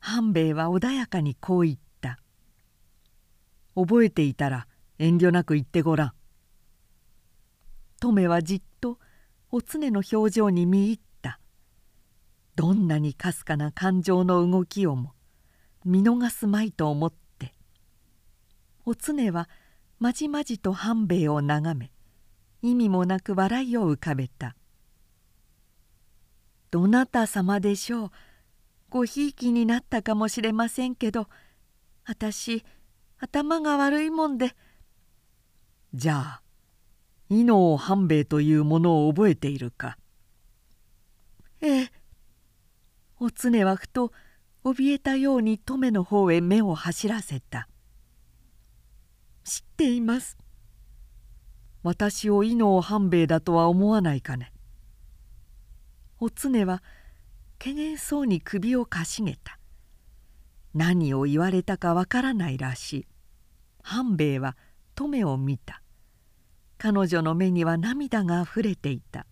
[0.00, 2.18] 半兵衛は穏やかにこう言った
[3.76, 4.66] 「覚えていたら
[4.98, 6.12] 遠慮なく言ってごらん」
[8.02, 8.98] トメはじっと
[9.52, 11.38] お常の表情に見入った。
[12.56, 15.12] どんなにかすかな感情の動きをも
[15.84, 17.22] 見逃すまいと思って。
[18.84, 19.48] お常は
[20.00, 21.92] まじまじと半兵衛を眺め
[22.62, 24.56] 意味もなく笑いを浮かべた
[26.72, 28.10] 「どなた様でしょう
[28.90, 31.28] ごひいきになったかもしれませんけど
[32.04, 32.64] 私
[33.18, 34.56] 頭が悪いもんで」
[35.94, 36.42] じゃあ
[37.32, 39.96] 伊能半兵衛というものを覚えているか。
[41.62, 41.92] ええ。
[43.18, 44.12] お常はふと
[44.64, 47.68] 怯えたように登米の方へ目を走らせた
[49.44, 50.36] 「知っています」
[51.82, 54.52] 私を伊能半兵衛だとは思わないかね。
[56.20, 56.82] お常は
[57.58, 59.58] けげんそうに首をかしげた。
[60.74, 63.06] 何を言われたかわからないらしい。
[63.82, 64.56] 半兵衛は
[64.96, 65.81] 登米を見た。
[66.84, 69.24] 彼女の目には涙があふれていた。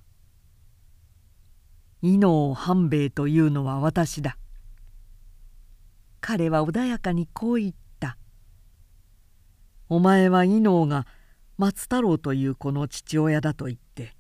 [2.00, 4.38] 伊能半兵衛というのは私だ。
[6.20, 8.16] 彼は穏やかにこう言った
[9.90, 11.08] 「お前は伊能が
[11.58, 14.14] 松太郎という子の父親だと言って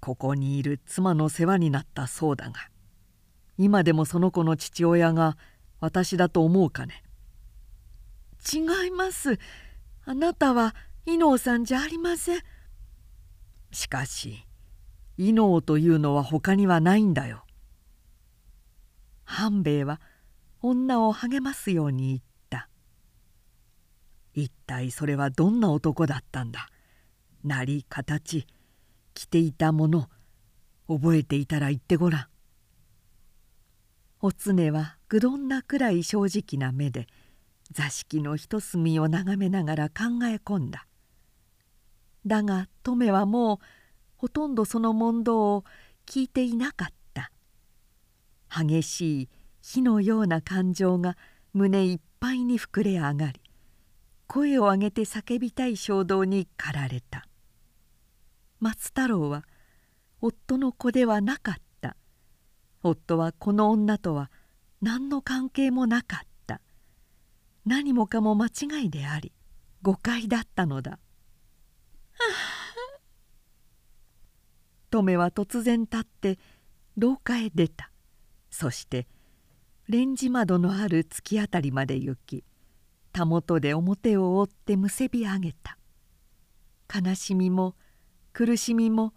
[0.00, 2.68] ここにいる妻の世話になったそうだが
[3.58, 5.36] 今でもその子の父親が
[5.78, 7.04] 私だと思うかね」
[8.52, 9.38] 違います。
[10.04, 10.74] あなたは
[11.06, 12.42] 伊能さんじゃありません。
[13.72, 14.46] しかし
[15.16, 17.44] 伊能というのは他にはないんだよ。
[19.24, 20.00] 半兵衛は
[20.60, 22.20] 女を励ますように言っ
[22.50, 22.68] た。
[24.34, 26.68] 一体それはどんな男だったんだ？
[27.44, 28.46] なり形
[29.14, 30.08] 着ていたもの
[30.88, 32.26] 覚えていたら言ってごらん。
[34.20, 37.06] お常はぐどんなくらい正直な目で
[37.72, 40.86] 座敷の一隅を眺めながら考え込んだ。
[42.26, 43.58] だが留はもう
[44.16, 45.64] ほとんどその問答を
[46.06, 47.30] 聞いていなかった。
[48.48, 49.28] 激しい
[49.60, 51.16] 火のような感情が
[51.54, 53.40] 胸いっぱいに膨れ上がり
[54.26, 57.26] 声を上げて叫びたい衝動に駆られた。
[58.60, 59.44] 松太郎は
[60.20, 61.96] 夫の子ではなかった。
[62.82, 64.30] 夫はこの女とは
[64.80, 66.60] 何の関係もなかった。
[67.66, 69.32] 何もかも間違いであり
[69.82, 70.98] 誤解だったのだ。
[74.90, 76.38] 留は突然立って
[76.96, 77.90] 廊下へ出た。
[78.50, 79.06] そして
[79.88, 82.44] 「レンジ窓のある突き当たりまで行き
[83.12, 85.78] たもとで表を覆ってむせび上げた。
[86.94, 87.74] 悲しみも
[88.32, 89.14] 苦しみも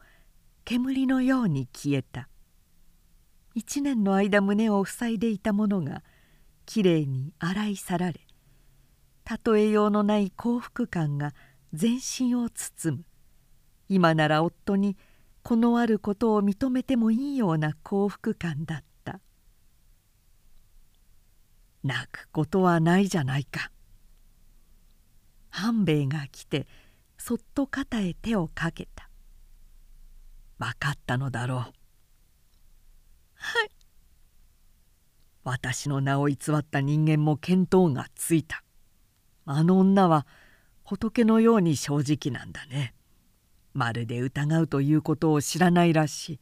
[0.63, 2.29] 煙のように消えた。
[3.53, 6.03] 一年の間胸を塞いでいたものが
[6.65, 8.19] きれいに洗い去られ
[9.45, 11.33] 例えようのない幸福感が
[11.75, 13.05] 全身を包む。
[13.87, 14.97] 今なら夫に
[15.43, 19.19] このあることを認めてもいいような幸福感だった。
[21.83, 23.71] 泣くことはないじゃないか」
[25.51, 26.67] 半兵衛が来て
[27.17, 29.09] そっと肩へ手をかけた
[30.57, 31.59] 「分かったのだろう」
[33.35, 33.71] はい。
[35.43, 38.63] 私の名を偽った人間も見当がついた。
[39.45, 40.25] あの女は
[40.85, 42.93] 仏のように正直なんだね。
[43.73, 46.39] まるで疑うということを知らないらしい。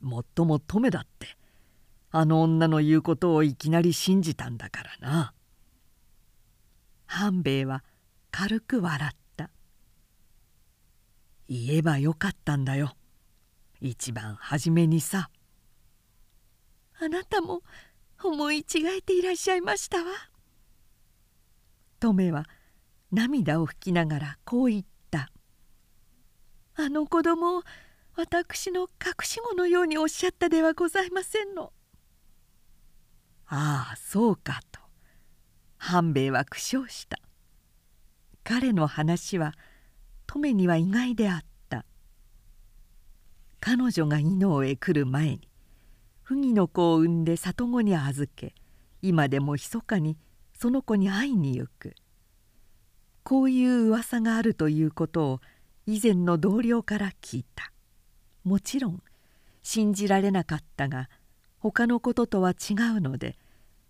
[0.00, 1.36] もっとも留だって。
[2.10, 5.34] あの女の言うことをいきなり信じたんだからな。
[7.06, 7.82] 半兵衛は
[8.30, 9.50] 軽く笑った。
[11.48, 12.94] 言えばよかったんだよ。
[13.80, 15.30] 一番初めにさ。
[17.00, 17.62] あなたも
[18.22, 18.64] 思い違
[18.98, 20.04] えていらっしゃいましたわ。
[22.00, 22.46] 留は
[23.14, 25.30] 涙を拭きながらこう言った
[26.76, 27.62] 「あの子供を
[28.16, 31.72] 私の隠し子のようにおっしゃったではございませんの」
[33.46, 34.80] ああそうかと。
[35.76, 37.18] 半兵衛は苦笑した。
[38.42, 39.52] 彼の話は
[40.26, 41.84] 留には意外であった。
[43.60, 45.48] 彼女が伊能へ来る前に
[46.22, 48.54] 不義の子を産んで里子に預け
[49.02, 50.18] 今でも密かに
[50.58, 51.94] その子に会いに行く。
[53.24, 55.40] こういう噂があるということを
[55.86, 57.72] 以前の同僚から聞いた。
[58.44, 59.02] もちろん
[59.62, 61.08] 信じられなかったが
[61.58, 63.38] 他のこととは違うので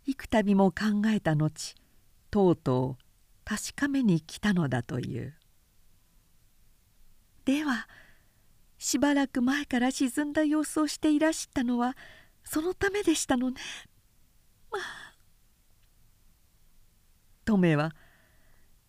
[0.07, 1.75] 幾度も考えた後
[2.31, 3.05] とうとう
[3.45, 5.35] 確かめに来たのだという。
[7.45, 7.89] では
[8.79, 11.97] しばらく前から沈んだ様子をしていらしたのは
[12.45, 13.61] そのためでしたのね。
[14.71, 15.15] まあ、
[17.45, 17.95] トメは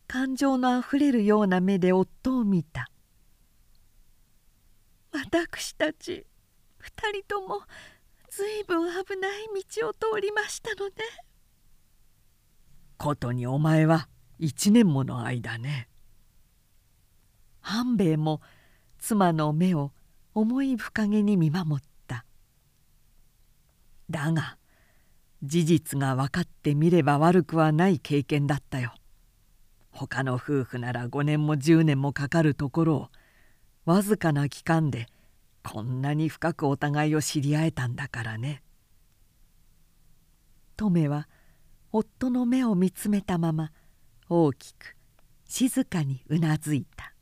[0.07, 2.89] 感情のあふれるような目で夫を見た。
[5.11, 6.25] 私たち
[6.77, 7.61] 二人とも
[8.29, 9.47] ずいぶん危ない
[9.79, 10.93] 道を通りましたのね。
[12.97, 14.07] ことにお前は
[14.39, 15.87] 一年もの間ね。
[17.61, 18.41] 半兵衛も
[18.99, 19.91] 妻の目を
[20.33, 22.25] 思い深げに見守った。
[24.09, 24.57] だが
[25.43, 28.93] 事実が分かってみれば悪くはない経験だったよ。
[29.95, 33.09] 他の夫婦なら5年も10年もかかるところを
[33.85, 35.07] わずかな期間で
[35.63, 38.61] こんなに深くお互いを知り合えたんだからね。
[40.75, 41.29] トメは
[41.93, 43.71] 夫の目を見つめたまま
[44.27, 44.97] 大きく
[45.45, 47.13] 静かにうなずいた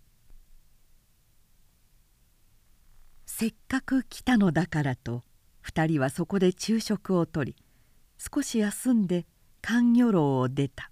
[3.27, 5.21] せっかく来たのだからと
[5.67, 7.55] 2人はそこで昼食をとり
[8.17, 9.27] 少し休んで
[9.61, 10.89] 観魚楼を出た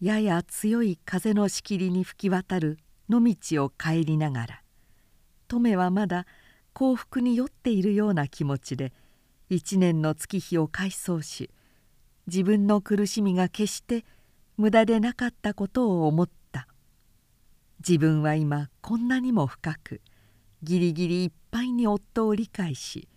[0.00, 2.78] やや強い風のしきりに吹き渡る
[3.08, 4.62] 野道を帰りながら
[5.48, 6.26] トメはまだ
[6.74, 8.92] 幸福に酔っているような気持ちで
[9.48, 11.50] 一年の月日を回想し
[12.26, 14.04] 自分の苦しみが決して
[14.58, 16.66] 無駄でなかったことを思った。
[17.86, 20.00] 自分は今こんなにも深く
[20.62, 23.08] ギリギリいっぱいに夫を理解し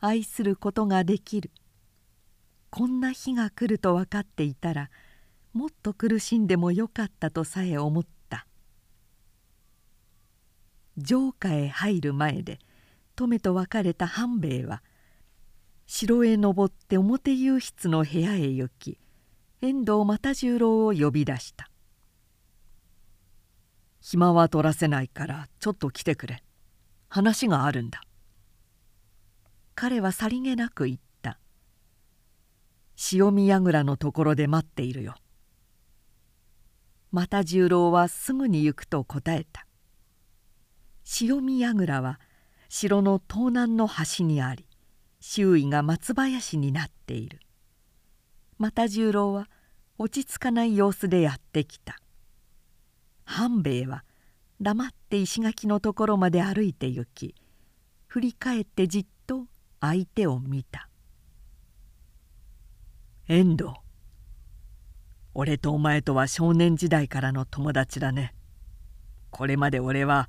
[0.00, 1.50] 愛することができる。
[2.70, 4.90] こんな日が来ると分かっていたら
[5.52, 8.18] もっと苦しんでもよかったとさえ思った。
[11.04, 12.58] 城下へ入る前で
[13.16, 14.82] 留と別れた半兵衛は
[15.86, 18.98] 城へ登って表右室の部屋へ行き
[19.60, 21.70] 遠藤又十郎を呼び出した
[24.00, 26.42] 「暇は取らせないからちょっと来てくれ。
[27.10, 28.02] 話があるんだ」
[29.74, 31.38] 彼はさりげなく言った
[33.12, 35.14] 「塩見櫓のところで待っているよ」
[37.12, 39.66] 又十郎はすぐに行くと答えた。
[41.20, 42.20] 塩見櫓は
[42.68, 44.66] 城の東南の端にあり
[45.20, 47.40] 周囲が松林になっている。
[48.58, 49.48] 又十郎は
[49.98, 51.98] 落ち着かない様子でやってきた。
[53.24, 54.04] 半兵衛は
[54.60, 57.34] 黙って石垣のところまで歩いて行き
[58.06, 59.44] 振り返ってじっと
[59.80, 60.88] 相手を見た
[63.28, 63.74] 遠藤
[65.34, 68.34] 俺とお前とは少年時代からの友達だね。
[69.30, 70.28] これまで俺は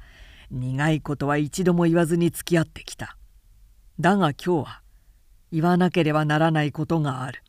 [0.52, 3.18] 苦いことは一度も言わずに付き合ってきた。
[4.00, 4.82] だが今日は
[5.52, 7.43] 言わなければならないことがある。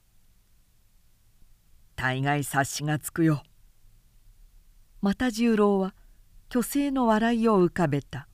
[1.97, 3.43] 大概察しがつくよ。
[5.03, 5.95] 又十郎は
[6.51, 8.27] 虚勢の笑いを浮かべた。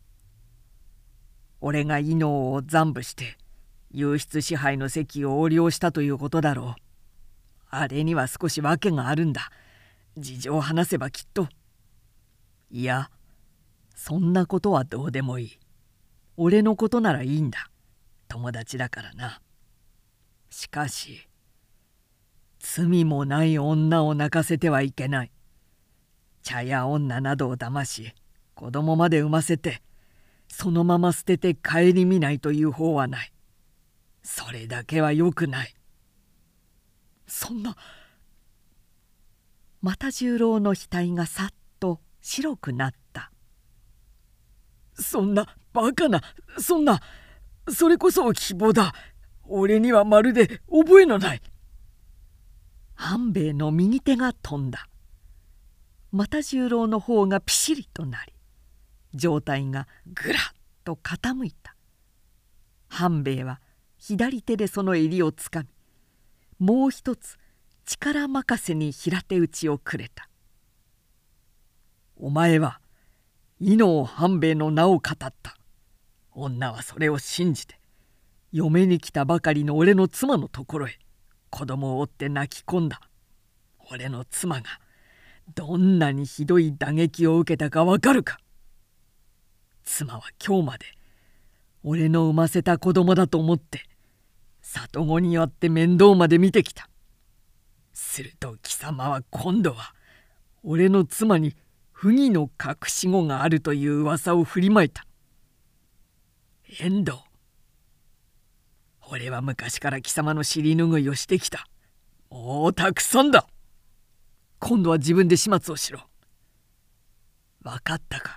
[1.60, 3.38] 俺が伊能を残部して
[3.92, 6.85] 右室支配の席を横領したということだろう。
[7.68, 9.50] あれには少し訳があるんだ。
[10.16, 11.48] 事情を話せばきっと。
[12.70, 13.10] いや
[13.94, 15.58] そんなことはどうでもいい。
[16.36, 17.70] 俺のことならいいんだ。
[18.28, 19.40] 友達だからな。
[20.50, 21.28] しかし
[22.58, 25.32] 罪もない女を泣かせてはいけない。
[26.42, 28.12] 茶や女などを騙し
[28.54, 29.82] 子供まで産ませて
[30.48, 33.32] そのまま捨てて顧みないという方はない。
[34.22, 35.74] それだけはよくない。
[37.26, 37.76] そんな。
[39.82, 43.30] 又十郎の額がさっと白くなった。
[44.94, 46.22] そんなバカな
[46.58, 47.00] そんな
[47.68, 48.94] それこそ希望だ。
[49.48, 51.42] 俺にはまるで覚えのない。
[52.94, 54.88] 半兵衛の右手が飛んだ。
[56.12, 58.32] 又十郎の方がピシリとなり
[59.14, 60.42] 上体がぐらっ
[60.84, 61.76] と傾いた。
[62.88, 63.60] 半兵衛は
[63.98, 65.68] 左手でその襟をつかみ
[66.58, 67.38] もう一つ
[67.84, 70.28] 力任せに平手打ちをくれた
[72.16, 72.80] 「お前は
[73.58, 75.34] 伊能半兵衛の名を語った。
[76.32, 77.80] 女はそれを信じて
[78.52, 80.98] 嫁に来たばかりの俺の妻のところへ
[81.48, 83.00] 子供を追って泣き込んだ。
[83.90, 84.64] 俺の妻が
[85.54, 88.38] どんなにひどい打撃を受けたかわかるか。
[89.84, 90.84] 妻は今日まで
[91.82, 93.85] 俺の産ませた子供だと思って
[94.76, 96.88] 里子によって面倒まで見てきた。
[97.92, 99.94] すると貴様は今度は
[100.62, 101.54] 俺の妻に
[101.92, 105.06] 不義の隠し子があるという噂を振りまいた。
[106.80, 107.18] 遠藤
[109.08, 111.66] 俺は昔から貴様の尻拭いをしてきた。
[112.28, 113.46] もうたくさんだ。
[114.58, 116.00] 今度は自分で始末をしろ。
[117.62, 118.36] 分かったか。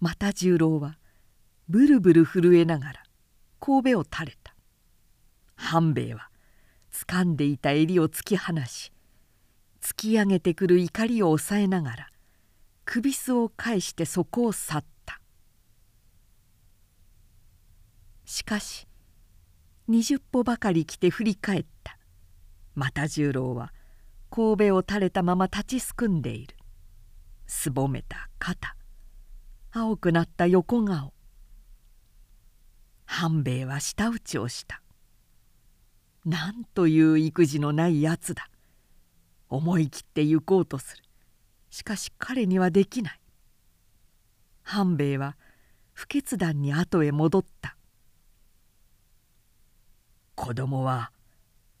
[0.00, 0.96] また十郎は
[1.68, 3.02] ブルブル震えながら
[3.60, 4.54] 神戸を垂れた。
[5.56, 6.30] 半兵衛は
[6.92, 8.92] 掴んでいた襟を突き放し
[9.82, 12.08] 突き上げてくる怒りを抑えながら
[12.84, 15.20] 首巣を返してそこを去った。
[18.24, 18.86] しかし
[19.86, 21.98] 二十歩ばかり来て振り返った。
[22.74, 23.72] また十郎は
[24.30, 26.56] 神戸を垂れたまま立ちすくんでいる。
[27.46, 28.74] すぼめた肩。
[29.72, 31.12] 青くなった横顔。
[33.10, 34.82] 半兵衛は舌打ちをした。
[36.26, 38.50] なんという育児のないやつだ。
[39.48, 41.02] 思い切って行こうとする。
[41.70, 43.20] しかし彼にはできない。
[44.62, 45.36] 半兵衛は
[45.94, 47.76] 不決断に後へ戻った。
[50.34, 51.10] 子供は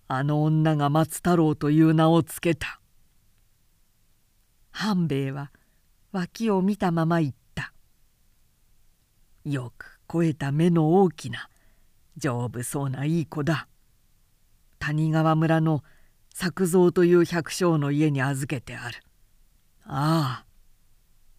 [0.08, 2.80] あの女が松太郎という名をつけた。
[4.70, 5.52] 半兵衛は
[6.10, 7.74] 脇を見たまま言った。
[9.44, 11.50] よく肥えた目の大きな
[12.16, 13.68] 丈夫そうないい子だ。
[14.78, 15.84] 谷川村の
[16.32, 19.02] 作蔵という百姓の家に預けてある。
[19.84, 20.44] ああ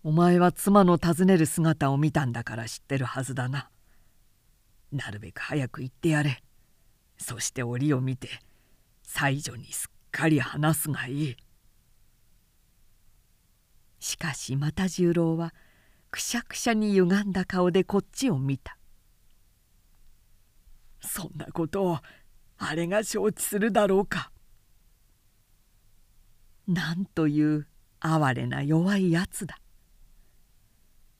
[0.03, 3.69] お前は妻の訪ねる姿を見たんだから知ってるはずだな。
[4.91, 6.41] なるべく早く行ってやれ。
[7.17, 8.29] そして折を見て
[9.03, 11.37] 妻女にすっかり話すがいい。
[13.99, 15.53] しかしまた十郎は
[16.11, 18.77] くしゃくしゃに歪んだ顔でこっちを見た。
[21.01, 21.97] そんなことを
[22.57, 24.31] あれが承知するだろうか。
[26.67, 27.67] なんという
[27.99, 29.59] 哀れな弱いやつだ。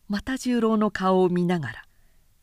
[0.10, 1.84] 又十郎の顔を見ながら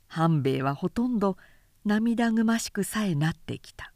[0.07, 1.37] 半兵衛はほとんど
[1.85, 3.93] 涙ぐましくさえなってきた。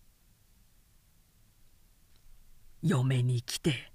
[2.82, 3.92] 嫁に来て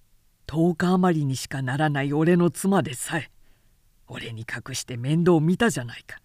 [0.47, 3.31] 10日余りにしかならない俺の妻でさえ
[4.07, 6.19] 俺に隠して面倒を見たじゃないか。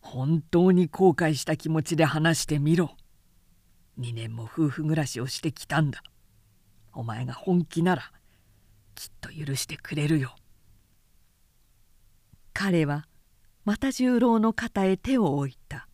[0.00, 2.96] 本当に後悔した気持ちで話してみろ。
[3.98, 6.02] 2年も夫婦暮らしをしてきたんだ。
[6.92, 8.12] お前が本気なら
[8.94, 10.34] きっと許してくれるよ。
[12.52, 13.06] 彼は
[13.64, 15.88] 又十郎の肩へ手を置いた。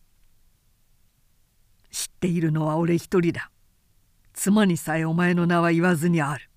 [1.89, 3.51] 知っているのは俺一人だ。
[4.33, 6.49] 妻にさえお前の名は言わずにある。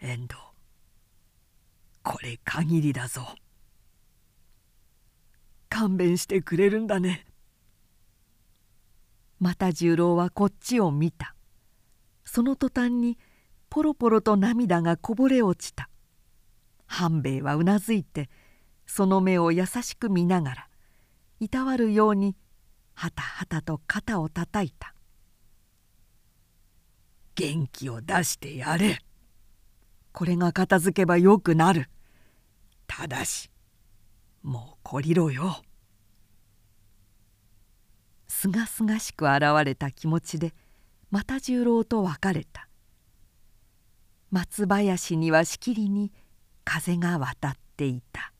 [0.00, 0.34] 遠藤
[2.02, 3.34] これ限りだぞ
[5.74, 7.26] 勘弁してくれるんだね。
[9.40, 11.34] また十郎はこっちを見た。
[12.24, 13.18] その途端に
[13.70, 15.90] ポロポロと涙がこぼれ落ちた。
[16.86, 18.30] 半兵衛はうなずいて
[18.86, 20.68] その目を優しく見ながら
[21.40, 22.36] いたわるように
[22.94, 24.94] はたはたと肩をたたいた
[27.34, 29.00] 「元気を出してやれ。
[30.12, 31.90] これが片付けばよくなる。
[32.86, 33.50] ただし
[34.44, 35.62] もう懲りろよ」
[38.34, 40.52] すがすがしく現れた気持ちで
[41.12, 42.68] 又十郎と別れた。
[44.30, 46.12] 松林にはしきりに
[46.64, 48.33] 風が渡っていた。